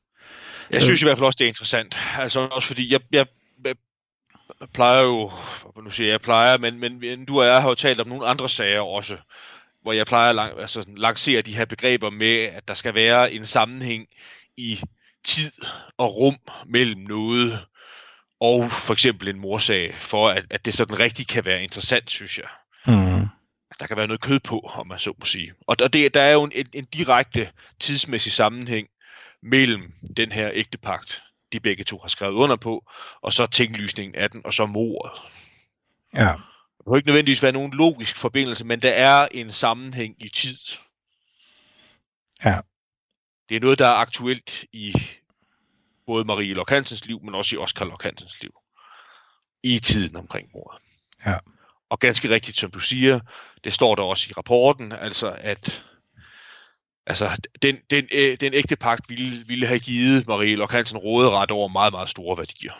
[0.72, 1.98] Jeg synes i hvert fald også, det er interessant.
[2.18, 3.26] Altså også fordi, jeg, jeg,
[3.66, 3.76] jeg
[4.74, 5.32] plejer jo,
[5.84, 8.28] nu siger jeg, jeg plejer, men, men du og jeg har jo talt om nogle
[8.28, 9.18] andre sager også,
[9.82, 13.34] hvor jeg plejer at lang, altså, lancere de her begreber med, at der skal være
[13.34, 14.08] en sammenhæng
[14.58, 14.80] i
[15.24, 15.52] tid
[15.98, 17.66] og rum mellem noget
[18.40, 22.38] og for eksempel en morsag, for at, at det sådan rigtig kan være interessant, synes
[22.38, 22.48] jeg.
[22.88, 23.28] Mm.
[23.80, 25.54] Der kan være noget kød på, om man så må sige.
[25.68, 28.88] Og, og det, der er jo en, en direkte tidsmæssig sammenhæng
[29.44, 34.30] mellem den her ægtepagt, de begge to har skrevet under på, og så tinglysningen af
[34.30, 35.22] den, og så mordet.
[36.16, 36.34] Ja.
[36.78, 40.58] Det kan ikke nødvendigvis være nogen logisk forbindelse, men der er en sammenhæng i tid.
[42.46, 42.60] Ja.
[43.50, 44.94] Det er noget, der er aktuelt i
[46.06, 48.54] både Marie Lok Hansens liv, men også i Oscar Lok Hansens liv.
[49.64, 50.82] I tiden omkring mordet.
[51.26, 51.38] Ja.
[51.90, 53.20] Og ganske rigtigt, som du siger,
[53.64, 55.84] det står der også i rapporten, altså at
[57.06, 61.52] altså, den, den, øh, den ægte pagt ville, ville have givet Marie Lok Hansen råderet
[61.52, 62.74] over meget, meget store værdier.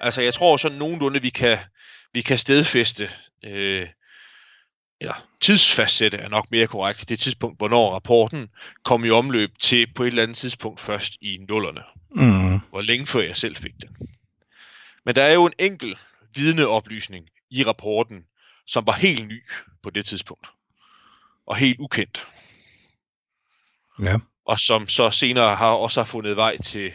[0.00, 1.58] Altså, jeg tror sådan nogenlunde, vi kan,
[2.12, 3.10] vi kan stedfæste,
[3.44, 3.88] øh,
[5.04, 8.48] eller tidsfastsætte er nok mere korrekt, det tidspunkt, hvornår rapporten
[8.82, 11.82] kom i omløb til på et eller andet tidspunkt først i nullerne.
[12.10, 12.60] Mm.
[12.70, 14.08] Hvor længe før jeg selv fik den.
[15.04, 15.96] Men der er jo en enkel
[16.34, 18.24] vidneoplysning i rapporten,
[18.66, 19.42] som var helt ny
[19.82, 20.46] på det tidspunkt.
[21.46, 22.28] Og helt ukendt.
[24.02, 24.18] Ja.
[24.46, 26.92] Og som så senere har også har fundet vej til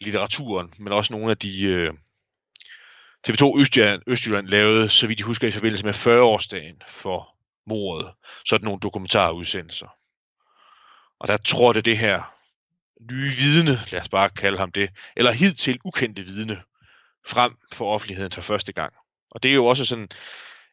[0.00, 1.92] litteraturen, men også nogle af de øh,
[3.28, 7.35] TV2 Østjylland, Østjylland lavede, så vidt jeg husker, i forbindelse med 40-årsdagen for
[7.66, 8.12] mordet,
[8.46, 9.86] sådan nogle dokumentarudsendelser.
[11.18, 12.36] Og der tror det det her
[13.10, 16.62] nye vidne, lad os bare kalde ham det, eller hidtil ukendte vidne,
[17.26, 18.92] frem for offentligheden for første gang.
[19.30, 20.08] Og det er jo også sådan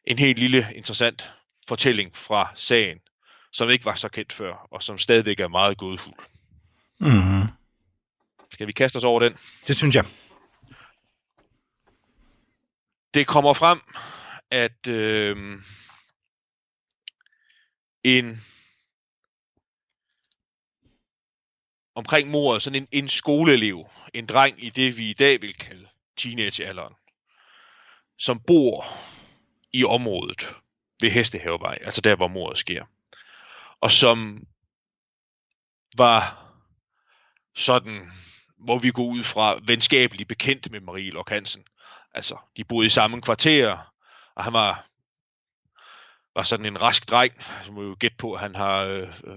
[0.04, 1.32] en helt lille interessant
[1.68, 2.98] fortælling fra sagen,
[3.52, 6.18] som ikke var så kendt før, og som stadigvæk er meget gådefuld.
[7.00, 7.48] Mm.
[8.52, 9.32] Skal vi kaste os over den?
[9.66, 10.04] Det synes jeg.
[13.14, 13.80] Det kommer frem,
[14.50, 15.58] at øh,
[18.04, 18.44] en
[21.94, 25.88] omkring mordet, sådan en, en skoleelev, en dreng i det, vi i dag vil kalde
[26.16, 26.94] teenagealderen,
[28.18, 28.86] som bor
[29.72, 30.54] i området
[31.00, 32.84] ved Hestehavevej, altså der, hvor mordet sker,
[33.80, 34.46] og som
[35.96, 36.44] var
[37.54, 38.10] sådan,
[38.58, 41.64] hvor vi går ud fra, venskabeligt bekendt med Marie Lok Hansen.
[42.14, 43.92] Altså, de boede i samme kvarter,
[44.34, 44.88] og han var,
[46.36, 49.36] var sådan en rask dreng, som jo gætte på, at han har øh, øh,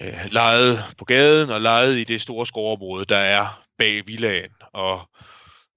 [0.00, 5.10] øh leget på gaden og leget i det store skovområde, der er bag villaen, og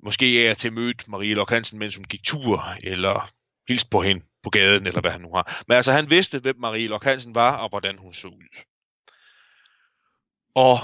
[0.03, 3.31] måske er til mødt Marie Lok Hansen, mens hun gik tur, eller
[3.67, 5.63] hilst på hende på gaden, eller hvad han nu har.
[5.67, 8.63] Men altså, han vidste, hvem Marie Lok Hansen var, og hvordan hun så ud.
[10.55, 10.79] Og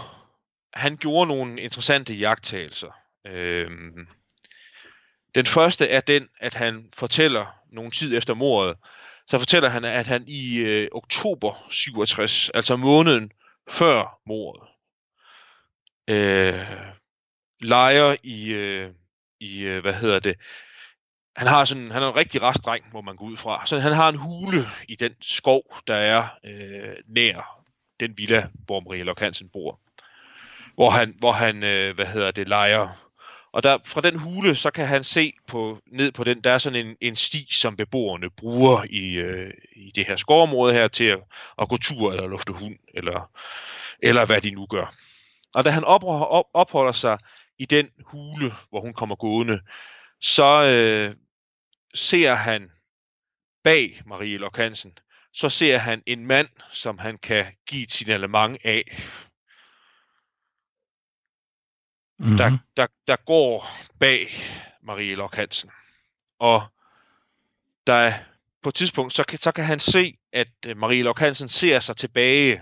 [0.74, 2.92] han gjorde nogle interessante jagttagelser.
[3.28, 4.08] Øhm,
[5.36, 8.78] den første er den, at han fortæller nogle tid efter mordet,
[9.28, 13.32] så fortæller han, at han i øh, oktober 67, altså måneden
[13.70, 14.64] før mordet,
[16.08, 16.66] øh,
[17.62, 18.92] leger i, øh,
[19.40, 20.36] i øh, hvad hedder det,
[21.36, 23.66] han har sådan, han er en rigtig restdreng, må man gå ud fra.
[23.66, 27.64] Så han har en hule i den skov, der er øh, nær
[28.00, 29.80] den villa, hvor Maria Lok Hansen bor.
[30.76, 33.05] Hvor han, hvor han øh, hvad hedder det, leger.
[33.56, 36.58] Og der, fra den hule, så kan han se på, ned på den, der er
[36.58, 41.04] sådan en, en sti, som beboerne bruger i, øh, i det her skovområde her til
[41.04, 41.20] at,
[41.62, 43.32] at gå tur eller lufte hund, eller,
[44.00, 44.96] eller hvad de nu gør.
[45.54, 47.18] Og da han op, op, opholder sig
[47.58, 49.60] i den hule, hvor hun kommer gående,
[50.22, 51.16] så øh,
[51.94, 52.72] ser han
[53.64, 54.98] bag Marie Lok Hansen,
[55.34, 58.84] så ser han en mand, som han kan give et signalement af.
[62.18, 62.38] Mm-hmm.
[62.38, 63.68] Der, der, der går
[64.00, 64.28] bag
[64.84, 65.70] Marie Lok Hansen.
[66.40, 66.64] Og
[67.88, 68.14] der
[68.64, 71.80] på et tidspunkt, så kan, så kan han se, at øh, Marie Lok Hansen ser
[71.80, 72.62] sig tilbage.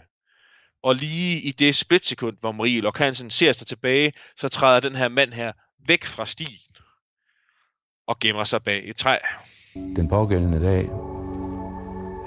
[0.83, 4.95] Og lige i det splitsekund, hvor Marie Lok Hansen ser sig tilbage, så træder den
[4.95, 5.51] her mand her
[5.87, 6.75] væk fra stien
[8.07, 9.17] og gemmer sig bag et træ.
[9.73, 10.85] Den pågældende dag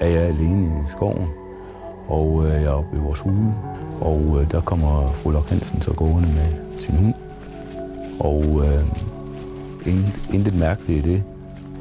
[0.01, 1.29] er jeg alene i skoven,
[2.07, 3.53] og øh, jeg er oppe ved vores hule,
[4.01, 7.15] og øh, der kommer fru Lok Hansen så gående med sin hund.
[8.19, 8.83] Og øh,
[9.87, 11.23] intet, intet mærkeligt i det,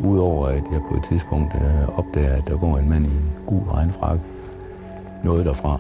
[0.00, 3.32] udover at jeg på et tidspunkt øh, opdager, at der går en mand i en
[3.46, 4.18] gul regnfrak
[5.24, 5.76] noget derfra.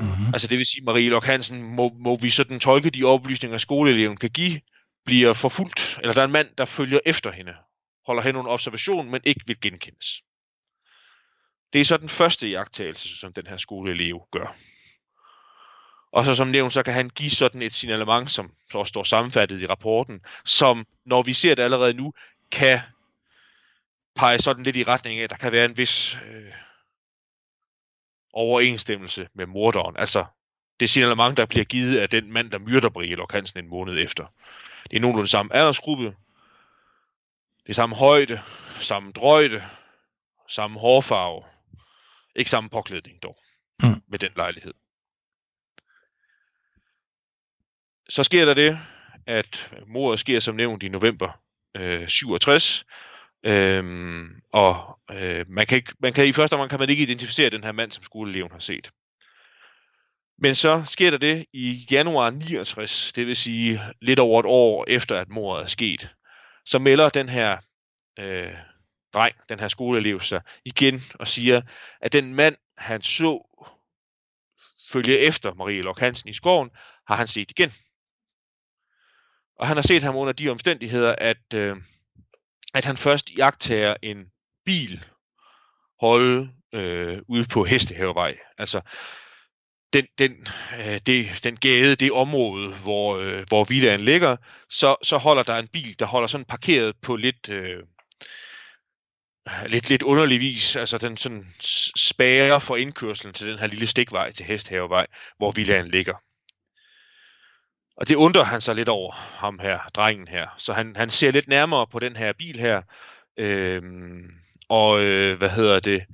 [0.00, 0.26] Mm-hmm.
[0.32, 4.16] Altså det vil sige, Marie Lok Hansen, må, må vi sådan tolke de oplysninger, skoleeleven
[4.16, 4.60] kan give,
[5.04, 7.52] bliver forfulgt, eller der er en mand, der følger efter hende,
[8.06, 10.06] holder hende under observation, men ikke vil genkendes.
[11.72, 14.56] Det er så den første jagttagelse, som den her skoleelev gør.
[16.12, 19.60] Og så som nævnt, så kan han give sådan et signalement, som så står sammenfattet
[19.60, 22.12] i rapporten, som, når vi ser det allerede nu,
[22.50, 22.80] kan
[24.16, 26.52] pege sådan lidt i retning af, at der kan være en vis øh,
[28.32, 29.96] overensstemmelse med morderen.
[29.96, 30.24] Altså,
[30.80, 33.98] det signalement, der bliver givet af den mand, der myrder Brie Lok Hansen en måned
[33.98, 34.26] efter.
[34.90, 36.16] Det er nogenlunde samme aldersgruppe,
[37.62, 38.42] det er samme højde,
[38.80, 39.64] samme drøjde,
[40.48, 41.44] samme hårfarve,
[42.34, 43.36] ikke samme påklædning dog,
[43.82, 44.02] mm.
[44.08, 44.74] med den lejlighed.
[48.08, 48.78] Så sker der det,
[49.26, 51.40] at mordet sker som nævnt i november
[51.76, 52.84] øh, 67,
[53.42, 57.50] Øhm, og øh, man, kan ikke, man kan i første omgang kan man ikke identificere
[57.50, 58.90] den her mand, som skoleeleven har set.
[60.38, 64.84] Men så sker der det i januar 69, det vil sige lidt over et år
[64.88, 66.08] efter, at mordet er sket.
[66.66, 67.58] Så melder den her
[68.18, 68.52] øh,
[69.14, 71.62] dreng, den her skoleelev sig igen og siger,
[72.00, 73.44] at den mand, han så
[74.92, 76.70] følge efter Marie Lok Hansen i skoven,
[77.08, 77.72] har han set igen.
[79.58, 81.76] Og han har set ham under de omstændigheder, at, øh,
[82.74, 84.24] at han først jagter en
[84.66, 85.04] bil
[86.00, 88.38] holde øh, ude på Hestehavevej.
[88.58, 88.80] Altså
[89.92, 90.46] den, den,
[90.78, 94.36] øh, det, den gade, det område, hvor, øh, hvor villaen ligger,
[94.70, 97.82] så, så holder der en bil, der holder sådan parkeret på lidt, øh,
[99.66, 100.76] lidt, lidt underlig vis.
[100.76, 101.46] Altså den sådan
[101.96, 106.14] spærer for indkørslen til den her lille stikvej til Hesthavevej, hvor villaen ligger.
[107.98, 110.54] Og det undrer han sig lidt over, ham her, drengen her.
[110.58, 112.82] Så han, han ser lidt nærmere på den her bil her,
[113.36, 114.30] øhm,
[114.68, 116.06] og øh, hvad hedder det,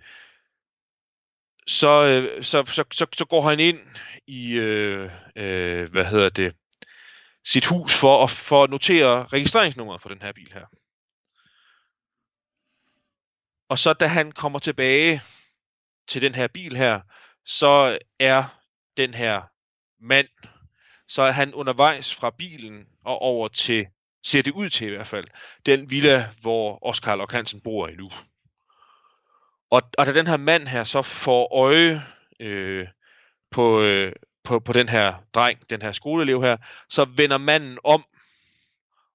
[1.66, 3.80] så, øh, så, så, så, så går han ind
[4.26, 6.56] i, øh, øh, hvad hedder det,
[7.44, 10.66] sit hus for at, for at notere registreringsnummeret for den her bil her.
[13.68, 15.22] Og så da han kommer tilbage
[16.08, 17.00] til den her bil her,
[17.44, 18.44] så er
[18.96, 19.42] den her
[20.00, 20.28] mand,
[21.14, 23.86] så er han undervejs fra bilen og over til,
[24.24, 25.26] ser det ud til i hvert fald,
[25.66, 28.10] den villa, hvor Oscar Lok Hansen bor i nu.
[29.70, 32.06] Og, og da den her mand her så får øje
[32.40, 32.88] øh,
[33.50, 34.12] på, øh,
[34.44, 36.56] på, på den her dreng, den her skoleelev her,
[36.88, 38.04] så vender manden om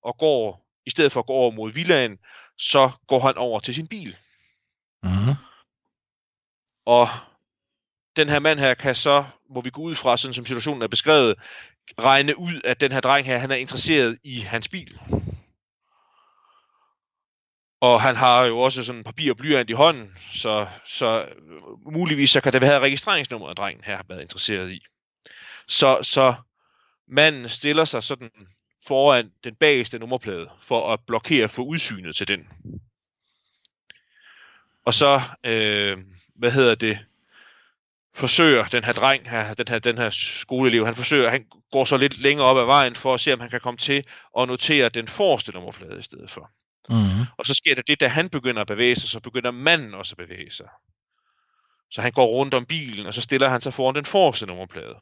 [0.04, 2.18] og går, i stedet for at gå over mod villaen,
[2.58, 4.18] så går han over til sin bil.
[5.04, 5.36] Mm-hmm.
[6.86, 7.08] Og
[8.16, 10.88] den her mand her kan så, må vi gå ud fra, sådan som situationen er
[10.88, 11.36] beskrevet,
[12.00, 15.00] regne ud, at den her dreng her, han er interesseret i hans bil.
[17.82, 22.30] Og han har jo også sådan papir og blyant i hånden, så, så øh, muligvis
[22.30, 24.86] så kan det være registreringsnummeret, drengen her har været interesseret i.
[25.68, 26.36] Så, så
[27.08, 28.32] manden stiller sig sådan
[28.88, 32.48] foran den bageste nummerplade for at blokere for udsynet til den.
[34.86, 35.98] Og så, øh,
[36.36, 37.00] hvad hedder det,
[38.16, 41.98] forsøger den her dreng, her, den her, den her skoleelev, han forsøger, han går så
[41.98, 44.04] lidt længere op ad vejen for at se, om han kan komme til
[44.40, 46.52] at notere den forreste nummerplade i stedet for.
[46.90, 47.26] Mm-hmm.
[47.38, 50.14] Og så sker der det, da han begynder at bevæge sig, så begynder manden også
[50.14, 50.68] at bevæge sig.
[51.92, 54.96] Så han går rundt om bilen, og så stiller han sig foran den forreste nummerplade.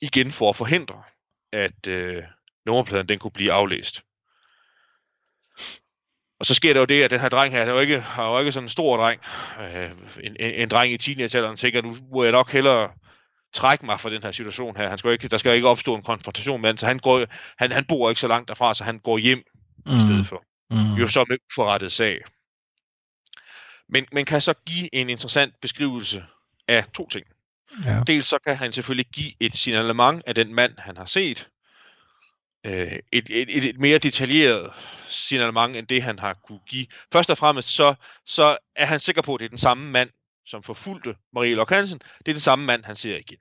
[0.00, 1.02] Igen for at forhindre,
[1.52, 2.22] at øh,
[2.66, 4.02] nummerpladen den kunne blive aflæst.
[6.40, 8.00] Og så sker der jo det, at den her dreng her, der er jo ikke,
[8.00, 9.20] har jo ikke sådan en stor dreng,
[9.60, 9.90] øh,
[10.22, 12.90] en, en, en dreng i teenagealderen, tænker, nu må jeg nok hellere
[13.52, 14.88] trække mig fra den her situation her.
[14.88, 17.24] Han skal ikke, der skal ikke opstå en konfrontation med han, så han, går,
[17.58, 19.42] han, han bor ikke så langt derfra, så han går hjem
[19.86, 19.96] mm.
[19.96, 20.42] i stedet for.
[20.70, 20.94] Mm-hmm.
[20.94, 22.18] Jo så med uforrettet sag.
[23.88, 26.24] Men man kan så give en interessant beskrivelse
[26.68, 27.26] af to ting.
[27.84, 28.02] Ja.
[28.06, 31.48] Dels så kan han selvfølgelig give et signalement af den mand, han har set.
[32.64, 34.72] Øh, et, et, et, mere detaljeret
[35.08, 36.86] signalement end det, han har kunne give.
[37.12, 37.94] Først og fremmest så,
[38.26, 40.10] så er han sikker på, at det er den samme mand,
[40.46, 41.98] som forfulgte Marie Lok Hansen.
[41.98, 43.38] Det er den samme mand, han ser igen.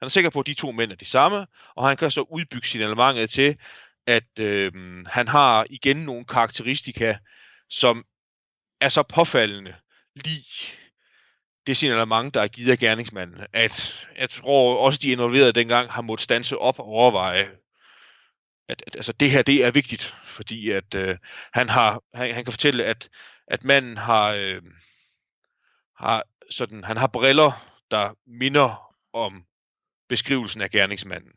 [0.00, 2.20] Han er sikker på, at de to mænd er de samme, og han kan så
[2.20, 3.56] udbygge signalementet til,
[4.06, 4.72] at øh,
[5.06, 7.16] han har igen nogle karakteristika,
[7.70, 8.04] som
[8.80, 9.74] er så påfaldende
[10.16, 10.72] lige
[11.66, 16.02] det signalement, der er givet af gerningsmanden, at jeg tror også de involverede dengang har
[16.02, 17.50] måttet stanse op og overveje,
[18.68, 21.16] at, at altså, det her det er vigtigt, fordi at øh,
[21.54, 23.08] han har han, han kan fortælle, at
[23.46, 24.62] at manden har øh,
[25.96, 29.44] har sådan han har briller, der minder om
[30.08, 31.30] beskrivelsen af gerningsmanden.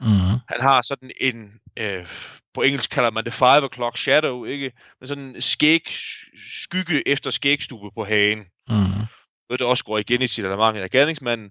[0.00, 0.38] Mm-hmm.
[0.48, 2.06] Han har sådan en, øh,
[2.54, 4.72] på engelsk kalder man det five o'clock shadow, ikke?
[5.00, 5.88] Men sådan en skæg,
[6.52, 8.38] skygge efter skægstube på hagen.
[8.38, 9.06] Mm-hmm.
[9.48, 11.50] Noget, der også går igen i signalement af gerningsmanden.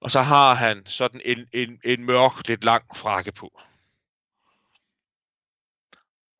[0.00, 3.60] Og så har han sådan en, en, en mørk, lidt lang frakke på.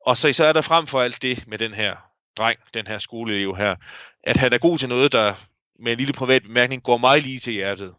[0.05, 1.95] Og så, så er der frem for alt det med den her
[2.37, 3.75] dreng, den her skoleelev her,
[4.23, 5.33] at han er god til noget, der
[5.79, 7.93] med en lille privat bemærkning går mig lige til hjertet.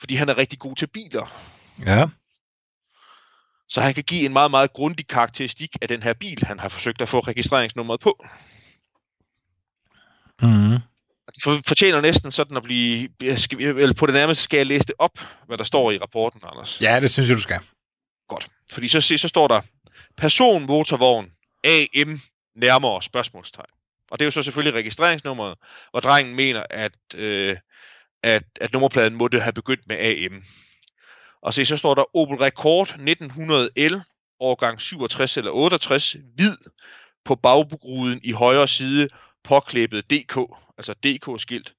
[0.00, 1.52] Fordi han er rigtig god til biler.
[1.86, 2.08] Ja.
[3.68, 6.68] Så han kan give en meget, meget grundig karakteristik af den her bil, han har
[6.68, 8.24] forsøgt at få registreringsnummeret på.
[11.34, 13.08] Det for, fortjener næsten sådan at blive...
[13.36, 16.40] Skal, eller på det nærmeste skal jeg læse det op, hvad der står i rapporten,
[16.44, 16.80] Anders.
[16.80, 17.60] Ja, det synes jeg, du skal.
[18.28, 18.48] Godt.
[18.72, 19.60] Fordi så, så står der,
[20.16, 21.32] personmotorvogn
[21.64, 22.20] AM
[22.54, 23.70] nærmere spørgsmålstegn.
[24.10, 25.58] Og det er jo så selvfølgelig registreringsnummeret,
[25.90, 27.56] hvor drengen mener, at, øh,
[28.22, 30.44] at, at nummerpladen måtte have begyndt med AM.
[31.42, 34.00] Og se, så står der Opel Rekord 1900L,
[34.40, 36.56] årgang 67 eller 68, hvid,
[37.24, 39.08] på bagruden i højre side
[39.44, 40.38] påklæbet DK,
[40.78, 41.74] altså DK-skilt,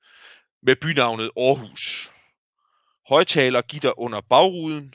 [0.64, 2.12] med bynavnet Aarhus.
[3.10, 4.94] Højtaler gitter under bagruden,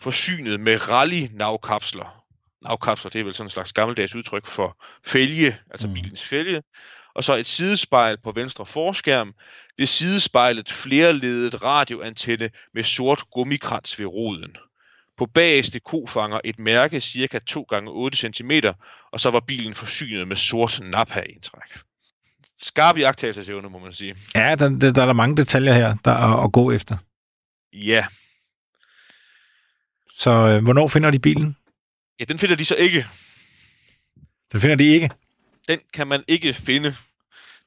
[0.00, 2.27] forsynet med rally-navkapsler.
[2.62, 5.94] Navkapsler, det er vel sådan en slags gammeldags udtryk for fælge, altså mm.
[5.94, 6.62] bilens fælge.
[7.14, 9.34] Og så et sidespejl på venstre forskærm.
[9.78, 14.56] Det sidespejlet flerledet radioantenne med sort gummikrans ved roden.
[15.18, 18.50] På bagerste kofanger et mærke cirka 2 gange 8 cm,
[19.12, 21.78] og så var bilen forsynet med sort napha-indtræk.
[22.58, 24.16] Skarp jagttagelsesevne, må man sige.
[24.34, 26.96] Ja, der, der, der er der mange detaljer her, der er at gå efter.
[27.72, 28.06] Ja.
[30.14, 31.56] Så øh, hvornår finder de bilen?
[32.20, 33.06] Ja, den finder de så ikke.
[34.52, 35.10] Den finder de ikke?
[35.68, 36.96] Den kan man ikke finde.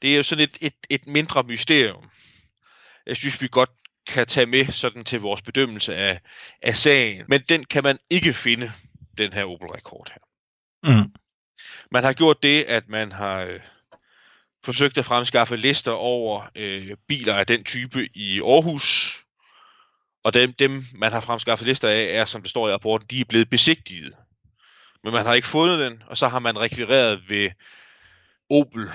[0.01, 2.09] Det er jo sådan et, et, et mindre mysterium.
[3.05, 3.69] Jeg synes, vi godt
[4.07, 6.19] kan tage med sådan til vores bedømmelse af,
[6.61, 7.25] af sagen.
[7.27, 8.71] Men den kan man ikke finde,
[9.17, 10.21] den her Opel-rekord her.
[10.83, 11.13] Mm.
[11.91, 13.59] Man har gjort det, at man har øh,
[14.63, 19.17] forsøgt at fremskaffe lister over øh, biler af den type i Aarhus.
[20.23, 23.19] Og dem, dem, man har fremskaffet lister af, er, som det står i rapporten, de
[23.19, 24.13] er blevet besigtiget.
[25.03, 27.49] Men man har ikke fundet den, og så har man rekvireret ved
[28.49, 28.89] Opel,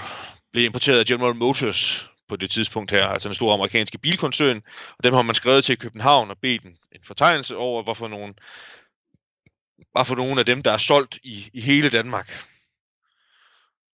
[0.52, 4.62] blev importeret af General Motors på det tidspunkt her, altså en stor amerikanske bilkoncern,
[4.98, 8.34] og dem har man skrevet til København og bedt en, en fortegnelse over, hvorfor nogen,
[9.94, 12.46] var for nogle af dem, der er solgt i, i hele Danmark.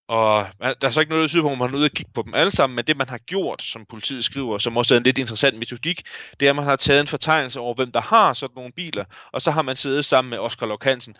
[0.08, 2.22] Og der er så ikke noget, der på, at man har nødt at kigge på
[2.22, 5.04] dem alle sammen, men det, man har gjort, som politiet skriver, som også er en
[5.04, 6.02] lidt interessant metodik,
[6.40, 9.04] det er, at man har taget en fortegnelse over, hvem der har sådan nogle biler,
[9.32, 11.16] og så har man siddet sammen med Oscar Lokansen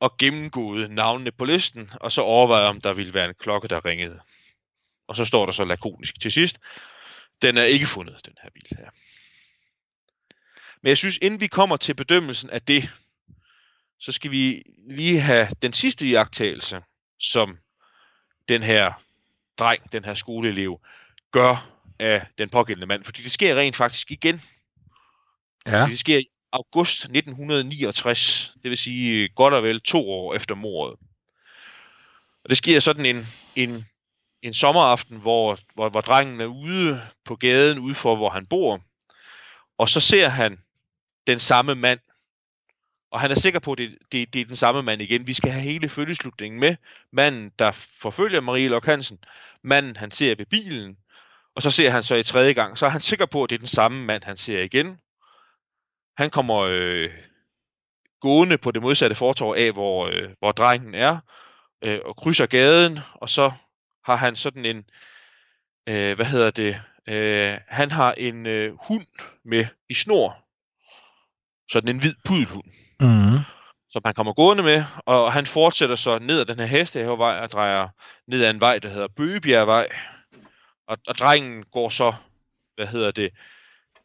[0.00, 3.84] og gennemgået navnene på listen, og så overvejet, om der ville være en klokke, der
[3.84, 4.20] ringede.
[5.08, 6.58] Og så står der så lakonisk til sidst,
[7.42, 8.90] den er ikke fundet, den her bil her.
[10.82, 12.90] Men jeg synes, inden vi kommer til bedømmelsen af det,
[14.00, 16.82] så skal vi lige have den sidste iagtagelse,
[17.18, 17.58] som
[18.48, 18.92] den her
[19.58, 20.80] dreng, den her skoleelev,
[21.32, 23.04] gør af den pågældende mand.
[23.04, 24.42] Fordi det sker rent faktisk igen.
[25.66, 25.86] Ja.
[25.86, 26.20] Det sker
[26.52, 30.98] august 1969, det vil sige godt og vel to år efter mordet.
[32.44, 33.26] Og det sker sådan en,
[33.56, 33.86] en
[34.42, 38.80] en sommeraften, hvor, hvor, hvor drengen er ude på gaden, ude for hvor han bor,
[39.78, 40.58] og så ser han
[41.26, 42.00] den samme mand,
[43.10, 45.26] og han er sikker på, at det, det, det er den samme mand igen.
[45.26, 46.76] Vi skal have hele følgeslutningen med.
[47.12, 49.18] Manden, der forfølger Marie Lok Hansen.
[49.62, 50.96] Manden, han ser ved bilen.
[51.54, 52.78] Og så ser han så i tredje gang.
[52.78, 54.98] Så er han sikker på, at det er den samme mand, han ser igen.
[56.18, 57.10] Han kommer øh,
[58.20, 61.18] gående på det modsatte fortov af, hvor, øh, hvor drengen er.
[61.84, 62.98] Øh, og krydser gaden.
[63.14, 63.52] Og så
[64.04, 64.84] har han sådan en,
[65.88, 69.06] øh, hvad hedder det, øh, han har en øh, hund
[69.44, 70.44] med i snor.
[71.70, 72.66] Sådan en hvid pudelhund.
[73.00, 73.38] Mm.
[73.90, 77.50] Som han kommer gående med, og han fortsætter så ned ad den her hestehavevej og
[77.50, 77.88] drejer
[78.26, 79.88] ned ad en vej, der hedder Bøgebjergvej.
[80.88, 82.14] Og, og drengen går så,
[82.74, 83.30] hvad hedder det,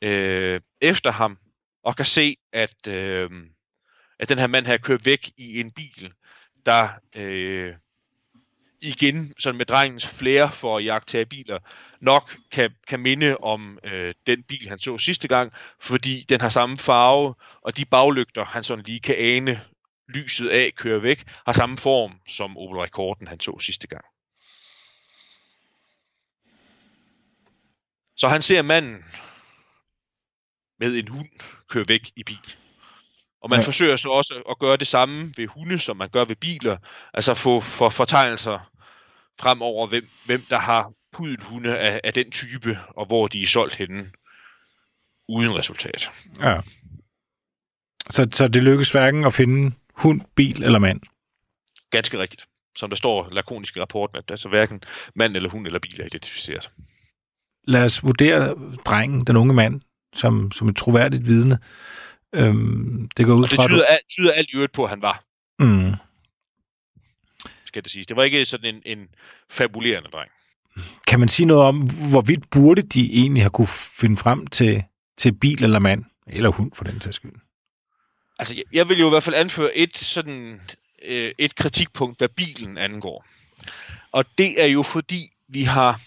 [0.01, 1.38] øh, efter ham,
[1.84, 3.29] og kan se, at, øh,
[4.19, 6.13] at den her mand her kører væk i en bil,
[6.65, 7.73] der øh,
[8.81, 11.59] igen sådan med drengens flere for at jagtage biler,
[11.99, 16.49] nok kan, kan minde om øh, den bil, han så sidste gang, fordi den har
[16.49, 19.61] samme farve, og de baglygter, han sådan lige kan ane
[20.07, 24.05] lyset af kører væk, har samme form som Opel Rekorden, han så sidste gang.
[28.15, 29.05] Så han ser manden
[30.91, 31.29] med en hund
[31.69, 32.55] køre væk i bil.
[33.41, 33.65] Og man ja.
[33.65, 36.77] forsøger så også at gøre det samme ved hunde, som man gør ved biler.
[37.13, 38.71] Altså få for fortegnelser
[39.39, 40.91] fremover, hvem, hvem der har
[41.43, 44.11] hunde af, af den type, og hvor de er solgt henne,
[45.29, 46.11] uden resultat.
[46.39, 46.61] Ja.
[48.09, 51.01] Så, så det lykkes hverken at finde hund, bil eller mand?
[51.89, 52.45] Ganske rigtigt.
[52.75, 54.84] Som der står lakonisk i rapporten, at altså hverken
[55.15, 56.71] mand eller hund eller bil er identificeret.
[57.67, 58.55] Lad os vurdere
[58.86, 59.81] drengen, den unge mand,
[60.14, 61.59] som, som et troværdigt vidne.
[62.34, 63.84] Øhm, det går ud og det fra, tyder, du...
[63.89, 65.24] alt, tyder alt i øvrigt på, at han var.
[65.59, 65.93] Mm
[67.74, 68.07] skal det siges.
[68.07, 69.07] Det var ikke sådan en, en
[69.49, 70.32] fabulerende dreng.
[71.07, 73.68] Kan man sige noget om, hvorvidt burde de egentlig have kunne
[73.99, 74.84] finde frem til,
[75.18, 77.32] til bil eller mand, eller hund for den sags skyld?
[78.39, 80.61] Altså, jeg, jeg vil jo i hvert fald anføre et sådan
[81.03, 83.26] øh, et kritikpunkt, hvad bilen angår.
[84.11, 86.01] Og det er jo fordi, vi har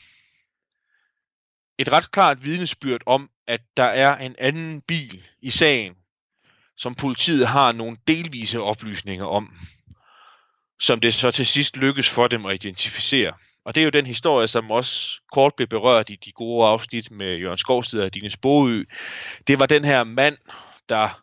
[1.78, 5.94] et ret klart vidnesbyrd om, at der er en anden bil i sagen,
[6.76, 9.52] som politiet har nogle delvise oplysninger om
[10.80, 13.32] som det så til sidst lykkes for dem at identificere.
[13.64, 17.10] Og det er jo den historie, som også kort blev berørt i de gode afsnit
[17.10, 18.84] med Jørgen Skovsted og Dines Boø.
[19.46, 20.36] Det var den her mand,
[20.88, 21.22] der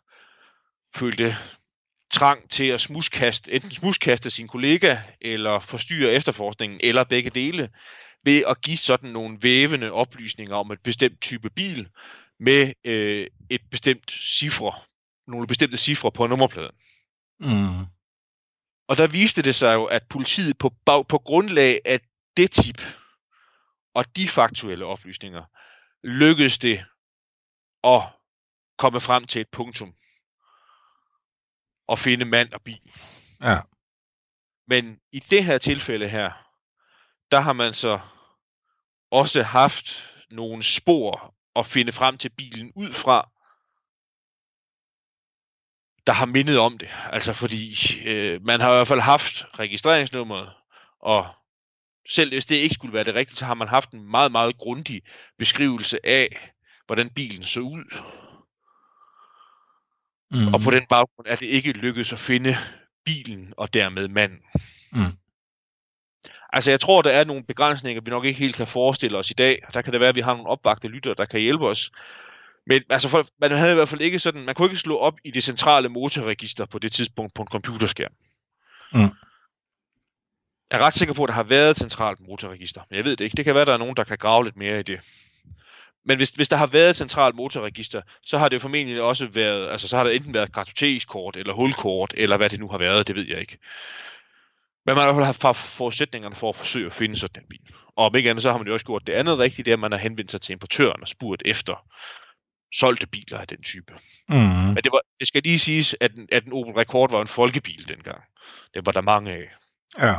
[0.96, 1.36] følte
[2.14, 7.70] trang til at smuskaste, enten smuskaste sin kollega, eller forstyrre efterforskningen, eller begge dele,
[8.24, 11.88] ved at give sådan nogle vævende oplysninger om et bestemt type bil,
[12.40, 14.72] med øh, et bestemt cifre,
[15.26, 16.76] nogle bestemte cifre på nummerpladen.
[17.40, 17.86] Mm.
[18.88, 22.00] Og der viste det sig jo, at politiet på, bag, på grundlag af
[22.36, 22.82] det tip
[23.94, 25.44] og de faktuelle oplysninger,
[26.04, 26.84] lykkedes det
[27.84, 28.02] at
[28.78, 29.94] komme frem til et punktum
[31.86, 32.80] og finde mand og bil.
[33.42, 33.60] Ja.
[34.66, 36.30] Men i det her tilfælde her,
[37.30, 38.00] der har man så
[39.10, 43.30] også haft nogle spor at finde frem til bilen ud fra,
[46.06, 46.88] der har mindet om det.
[47.12, 50.52] Altså fordi øh, man har i hvert fald haft registreringsnummeret,
[51.00, 51.34] og
[52.08, 54.58] selv hvis det ikke skulle være det rigtige, så har man haft en meget, meget
[54.58, 55.02] grundig
[55.38, 56.50] beskrivelse af,
[56.86, 57.84] hvordan bilen så ud.
[60.30, 60.54] Mm.
[60.54, 62.56] Og på den baggrund er det ikke lykkedes at finde
[63.04, 64.38] bilen og dermed manden.
[64.92, 65.12] Mm.
[66.52, 69.34] Altså jeg tror, der er nogle begrænsninger, vi nok ikke helt kan forestille os i
[69.34, 69.62] dag.
[69.74, 71.90] Der kan det være, at vi har nogle opvagte lyttere, der kan hjælpe os.
[72.66, 75.14] Men altså, for, man havde i hvert fald ikke sådan, man kunne ikke slå op
[75.24, 78.12] i det centrale motorregister på det tidspunkt på en computerskærm.
[78.92, 79.00] Mm.
[80.70, 83.16] Jeg er ret sikker på, at der har været et centralt motorregister, men jeg ved
[83.16, 83.36] det ikke.
[83.36, 85.00] Det kan være, at der er nogen, der kan grave lidt mere i det.
[86.04, 89.26] Men hvis, hvis der har været et centralt motorregister, så har det jo formentlig også
[89.26, 92.78] været, altså så har der enten været kartotekskort, eller hulkort, eller hvad det nu har
[92.78, 93.58] været, det ved jeg ikke.
[94.86, 97.48] Men man har i hvert fald haft forudsætningerne for at forsøge at finde sådan en
[97.48, 97.74] bil.
[97.96, 99.76] Og om ikke andet, så har man jo også gjort det andet rigtigt, det er,
[99.76, 101.86] at man har henvendt sig til importøren og spurgt efter
[102.74, 103.92] solgte biler af den type.
[104.28, 104.36] Mm.
[104.36, 107.88] Men det, var, det skal lige siges, at at en Opel Rekord var en folkebil
[107.88, 108.22] dengang.
[108.74, 109.50] Det var der mange af.
[109.98, 110.14] Ja.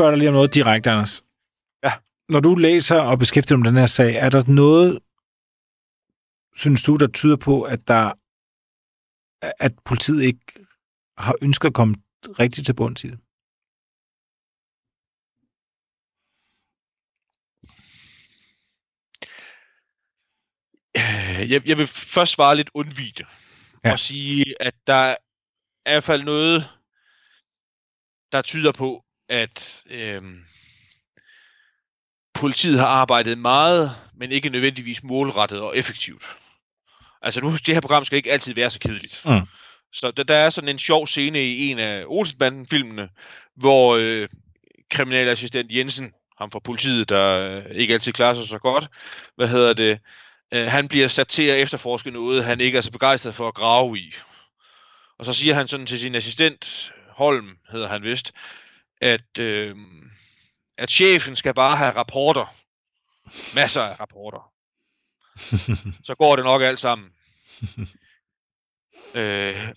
[0.00, 1.22] Spørger dig lige om noget direkte, Anders.
[1.84, 1.92] Ja.
[2.28, 4.98] Når du læser og beskæftiger dig med den her sag, er der noget,
[6.62, 8.04] synes du, der tyder på, at der
[9.66, 10.46] at politiet ikke
[11.18, 11.94] har ønsket at komme
[12.42, 13.18] rigtigt til bunds i det?
[20.96, 23.26] Øh, Jeg, jeg vil først svare lidt undvigende.
[23.84, 23.88] Ja.
[23.88, 23.92] Ja.
[23.92, 25.16] Og sige, at der er
[25.90, 26.58] i hvert fald noget,
[28.32, 30.44] der tyder på, at øhm,
[32.34, 36.26] politiet har arbejdet meget, men ikke nødvendigvis målrettet og effektivt.
[37.22, 39.22] Altså nu, det her program skal ikke altid være så kedeligt.
[39.24, 39.46] Mm.
[39.92, 43.08] Så der, der er sådan en sjov scene i en af Olsenbanden-filmene,
[43.56, 44.28] hvor øh,
[44.90, 48.88] kriminalassistent Jensen, ham fra politiet, der øh, ikke altid klarer sig så godt,
[49.36, 49.98] hvad hedder det,
[50.52, 53.54] øh, han bliver sat til at efterforske noget, han ikke er så begejstret for at
[53.54, 54.14] grave i.
[55.18, 58.32] Og så siger han sådan til sin assistent, Holm hedder han vist,
[59.00, 59.76] at, øh,
[60.78, 62.54] at chefen skal bare have rapporter.
[63.54, 64.52] Masser af rapporter.
[66.06, 67.12] Så går det nok alt sammen.
[69.20, 69.68] øh,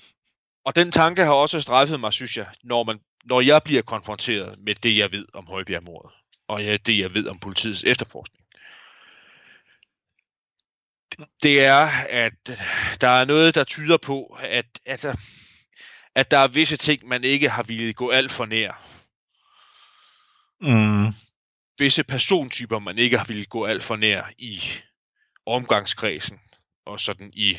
[0.65, 4.59] og den tanke har også strejfet mig, synes jeg, når, man, når jeg bliver konfronteret
[4.59, 6.11] med det, jeg ved om Højbjergmordet,
[6.47, 8.43] og ja, det, jeg ved om politiets efterforskning.
[11.43, 12.33] Det er, at
[13.01, 15.17] der er noget, der tyder på, at, altså,
[16.15, 18.89] at der er visse ting, man ikke har ville gå alt for nær.
[20.63, 21.13] Mm.
[21.79, 24.59] Visse persontyper, man ikke har ville gå alt for nær i
[25.45, 26.39] omgangskredsen,
[26.85, 27.57] og sådan i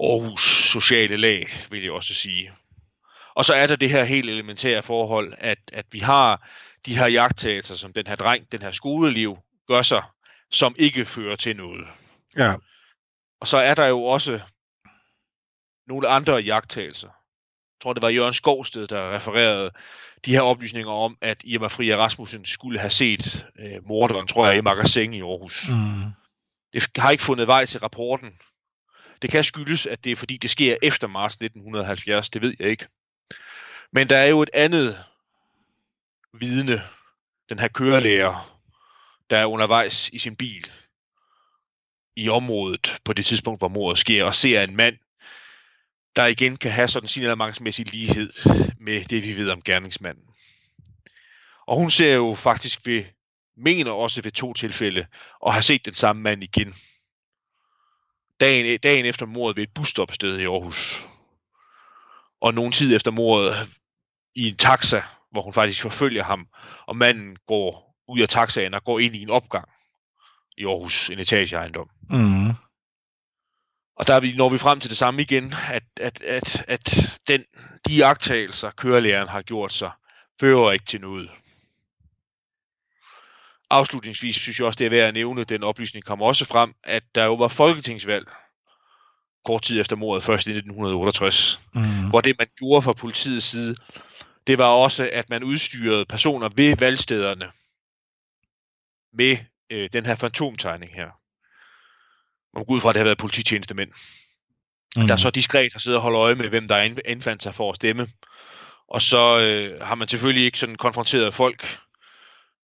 [0.00, 2.52] Aarhus sociale lag, vil jeg også sige.
[3.34, 6.48] Og så er der det her helt elementære forhold, at, at vi har
[6.86, 10.02] de her jagttagelser, som den her dreng, den her skoleliv, gør sig,
[10.50, 11.86] som ikke fører til noget.
[12.36, 12.54] Ja.
[13.40, 14.40] Og så er der jo også
[15.86, 17.10] nogle andre jagttagelser.
[17.86, 19.70] Tror, det var Jørgen Skovsted, der refererede
[20.24, 24.58] de her oplysninger om, at Irma Fria Rasmussen skulle have set øh, morderen, tror jeg,
[24.58, 25.68] i magasin i Aarhus.
[25.68, 26.10] Mm.
[26.72, 28.30] Det har ikke fundet vej til rapporten.
[29.22, 32.30] Det kan skyldes, at det er fordi, det sker efter marts 1970.
[32.30, 32.86] Det ved jeg ikke.
[33.92, 35.04] Men der er jo et andet
[36.32, 36.82] vidne,
[37.48, 38.60] den her kørelærer,
[39.30, 40.70] der er undervejs i sin bil
[42.16, 44.96] i området på det tidspunkt, hvor mordet sker, og ser en mand,
[46.16, 48.32] der igen kan have sådan sin eller lighed
[48.80, 50.24] med det, vi ved om gerningsmanden.
[51.66, 53.04] Og hun ser jo faktisk ved,
[53.56, 55.06] mener også ved to tilfælde,
[55.40, 56.74] og har set den samme mand igen.
[58.40, 61.06] Dagen, dagen efter mordet ved et busstopsted i Aarhus.
[62.40, 63.68] Og nogen tid efter mordet
[64.34, 66.48] i en taxa, hvor hun faktisk forfølger ham,
[66.86, 69.68] og manden går ud af taxaen og går ind i en opgang
[70.58, 71.90] i Aarhus, en etageejendom.
[72.10, 72.65] Mm.
[73.96, 77.18] Og der er vi, når vi frem til det samme igen, at, at, at, at
[77.28, 77.44] den,
[77.88, 79.90] de agtagelser, kørelæreren har gjort sig,
[80.40, 81.30] fører ikke til noget.
[83.70, 87.02] Afslutningsvis synes jeg også, det er værd at nævne, den oplysning kom også frem, at
[87.14, 88.26] der jo var folketingsvalg
[89.44, 92.08] kort tid efter mordet, først i 1968, Mm.
[92.08, 93.76] hvor det man gjorde fra politiets side,
[94.46, 97.50] det var også, at man udstyrede personer ved valgstederne
[99.12, 99.36] med
[99.70, 101.10] øh, den her fantomtegning her.
[102.56, 103.90] Man går ud fra, at det har været polititjenestemænd,
[104.96, 105.06] Mm.
[105.06, 107.70] der så diskret har siddet og holdt øje med, hvem der ind- indfandt sig for
[107.70, 108.08] at stemme.
[108.88, 111.78] Og så øh, har man selvfølgelig ikke sådan konfronteret folk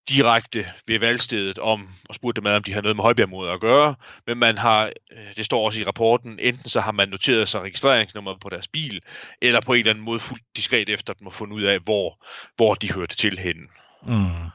[0.08, 3.60] direkte ved valgstedet om, og spurgt dem ad, om de har noget med Højbjergmodet at
[3.60, 3.94] gøre,
[4.26, 7.60] men man har, øh, det står også i rapporten, enten så har man noteret sig
[7.60, 9.00] registreringsnummeret på deres bil,
[9.42, 12.24] eller på en eller anden måde fuldt diskret efter dem og fundet ud af, hvor,
[12.56, 13.62] hvor de hørte til henne.
[14.02, 14.50] Mm.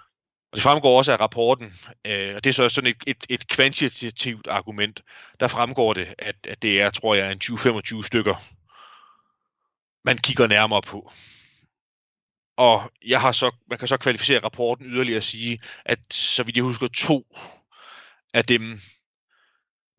[0.52, 1.74] Og det fremgår også af rapporten,
[2.06, 5.04] øh, og det er så sådan et, et, et kvantitativt argument,
[5.40, 8.36] der fremgår det, at, at det er, tror jeg, en 20-25 stykker,
[10.06, 11.12] man kigger nærmere på.
[12.58, 16.56] Og jeg har så, man kan så kvalificere rapporten yderligere og sige, at så vidt
[16.56, 17.26] jeg husker, to
[18.34, 18.80] af dem,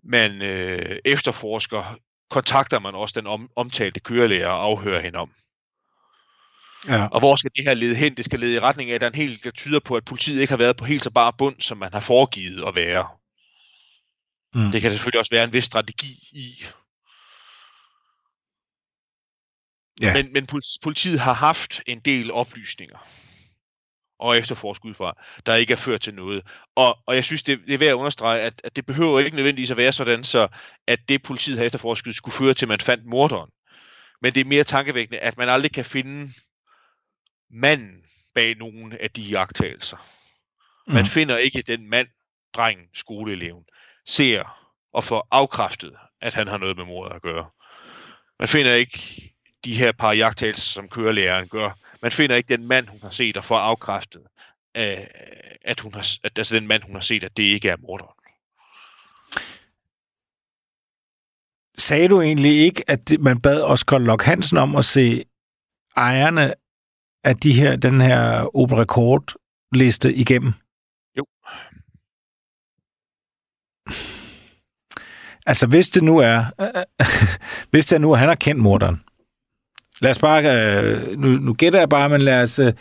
[0.05, 1.99] man øh, efterforsker,
[2.31, 5.33] kontakter man også den om, omtalte kørelærer og afhører hende om.
[6.87, 7.07] Ja.
[7.07, 8.17] Og hvor skal det her lede hen?
[8.17, 10.05] Det skal lede i retning af, at der er en helt, der tyder på, at
[10.05, 13.09] politiet ikke har været på helt så bare bund, som man har foregivet at være.
[14.55, 14.71] Mm.
[14.71, 16.65] Det kan selvfølgelig også være en vis strategi i.
[20.01, 20.13] Ja.
[20.13, 22.99] Men, men pol- politiet har haft en del oplysninger
[24.19, 25.17] og efterforskud fra,
[25.47, 26.43] der ikke er ført til noget.
[26.77, 29.37] Og, og jeg synes, det, det er værd at understrege, at, at det behøver ikke
[29.37, 30.49] nødvendigvis at være sådan, så
[30.87, 33.51] at det politiet har efterforskud skulle føre til, at man fandt morderen.
[34.23, 36.33] Men det er mere tankevækkende, at man aldrig kan finde
[37.51, 39.97] manden bag nogen af de jagttagelser.
[40.87, 41.09] Man Mm.
[41.09, 42.09] finder ikke den mand,
[42.55, 43.65] drengen, skoleeleven,
[44.07, 47.51] ser og får afkræftet, at han har noget med mordet at gøre.
[48.39, 49.33] Man finder ikke
[49.65, 51.71] de her par jagttagelser, som kørelæreren gør.
[52.03, 54.23] Man finder ikke den mand, hun har set og får afkræftet,
[54.75, 58.15] at, hun har, at altså den mand, hun har set, at det ikke er morderen.
[61.79, 65.25] Sagde du egentlig ikke, at man bad Oscar Lok Hansen om at se
[65.97, 66.55] ejerne
[67.25, 69.35] af de her, den her Opel Rekord
[69.73, 70.53] liste igennem?
[71.19, 71.25] Jo.
[75.47, 76.45] Altså, hvis det nu er,
[77.71, 79.03] hvis det nu er, han har kendt morderen.
[80.01, 82.73] Lad os bare, øh, nu, nu gætter jeg bare, men lad os, øh,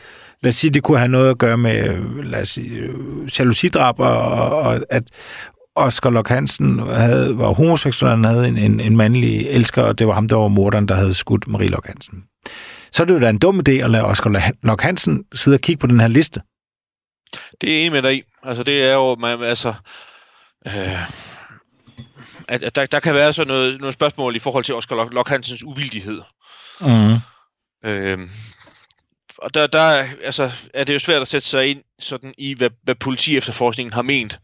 [0.42, 3.40] lad os sige, det kunne have noget at gøre med, øh, lad os sige, øh,
[3.40, 5.04] jalousidrab, og, og, at
[5.76, 10.08] Oscar Lok Hansen havde, var homoseksuel, han havde en, en, en mandlig elsker, og det
[10.08, 12.24] var ham, der var morderen, der havde skudt Marie Lok Hansen.
[12.92, 15.62] Så er det jo da en dum idé at lade Oscar Lok Hansen sidde og
[15.62, 16.42] kigge på den her liste.
[17.62, 18.22] Det er enig med dig i.
[18.44, 19.74] Altså, det er jo, man, altså,
[20.68, 21.12] øh,
[22.48, 25.30] at, at der, der kan være sådan noget, noget spørgsmål i forhold til Oscar Lok
[25.30, 26.22] Hansens uvildighed.
[26.82, 27.16] Mm.
[27.90, 28.20] Øh,
[29.38, 32.70] og der, der altså, er det jo svært at sætte sig ind sådan i, hvad,
[32.84, 34.40] hvad politi efterforskningen har ment.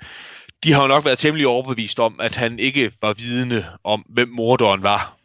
[0.63, 4.29] De har jo nok været temmelig overbevist om, at han ikke var vidne om, hvem
[4.29, 5.17] morderen var.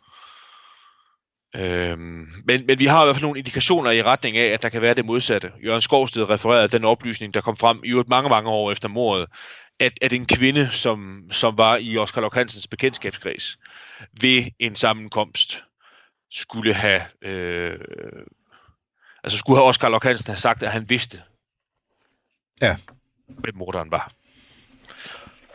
[1.57, 4.69] Øhm, men, men vi har i hvert fald nogle indikationer i retning af, at der
[4.69, 5.53] kan være det modsatte.
[5.65, 9.27] Jørgen Skovsted refererede den oplysning, der kom frem i øvrigt mange, mange år efter mordet,
[9.81, 13.59] at, at en kvinde, som, som var i Oscar Lok Hansens bekendtskabskreds,
[14.21, 15.63] ved en sammenkomst,
[16.31, 17.79] skulle have, øh,
[19.25, 21.23] altså skulle have Oscar Lok Hansen have sagt, at han vidste,
[22.61, 22.77] Ja.
[23.27, 24.13] hvem morderen var.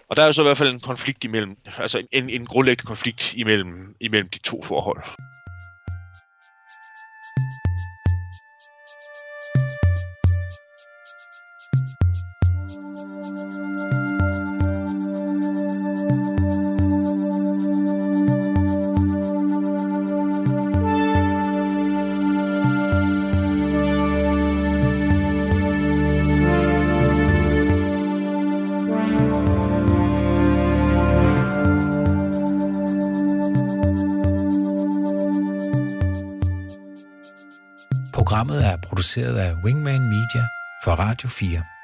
[0.10, 2.88] Og der er jo så i hvert fald en konflikt imellem, altså en, en grundlæggende
[2.88, 5.04] konflikt imellem, imellem de to forhold.
[39.54, 40.45] Af Wingman Media
[40.84, 41.82] for Radio 4.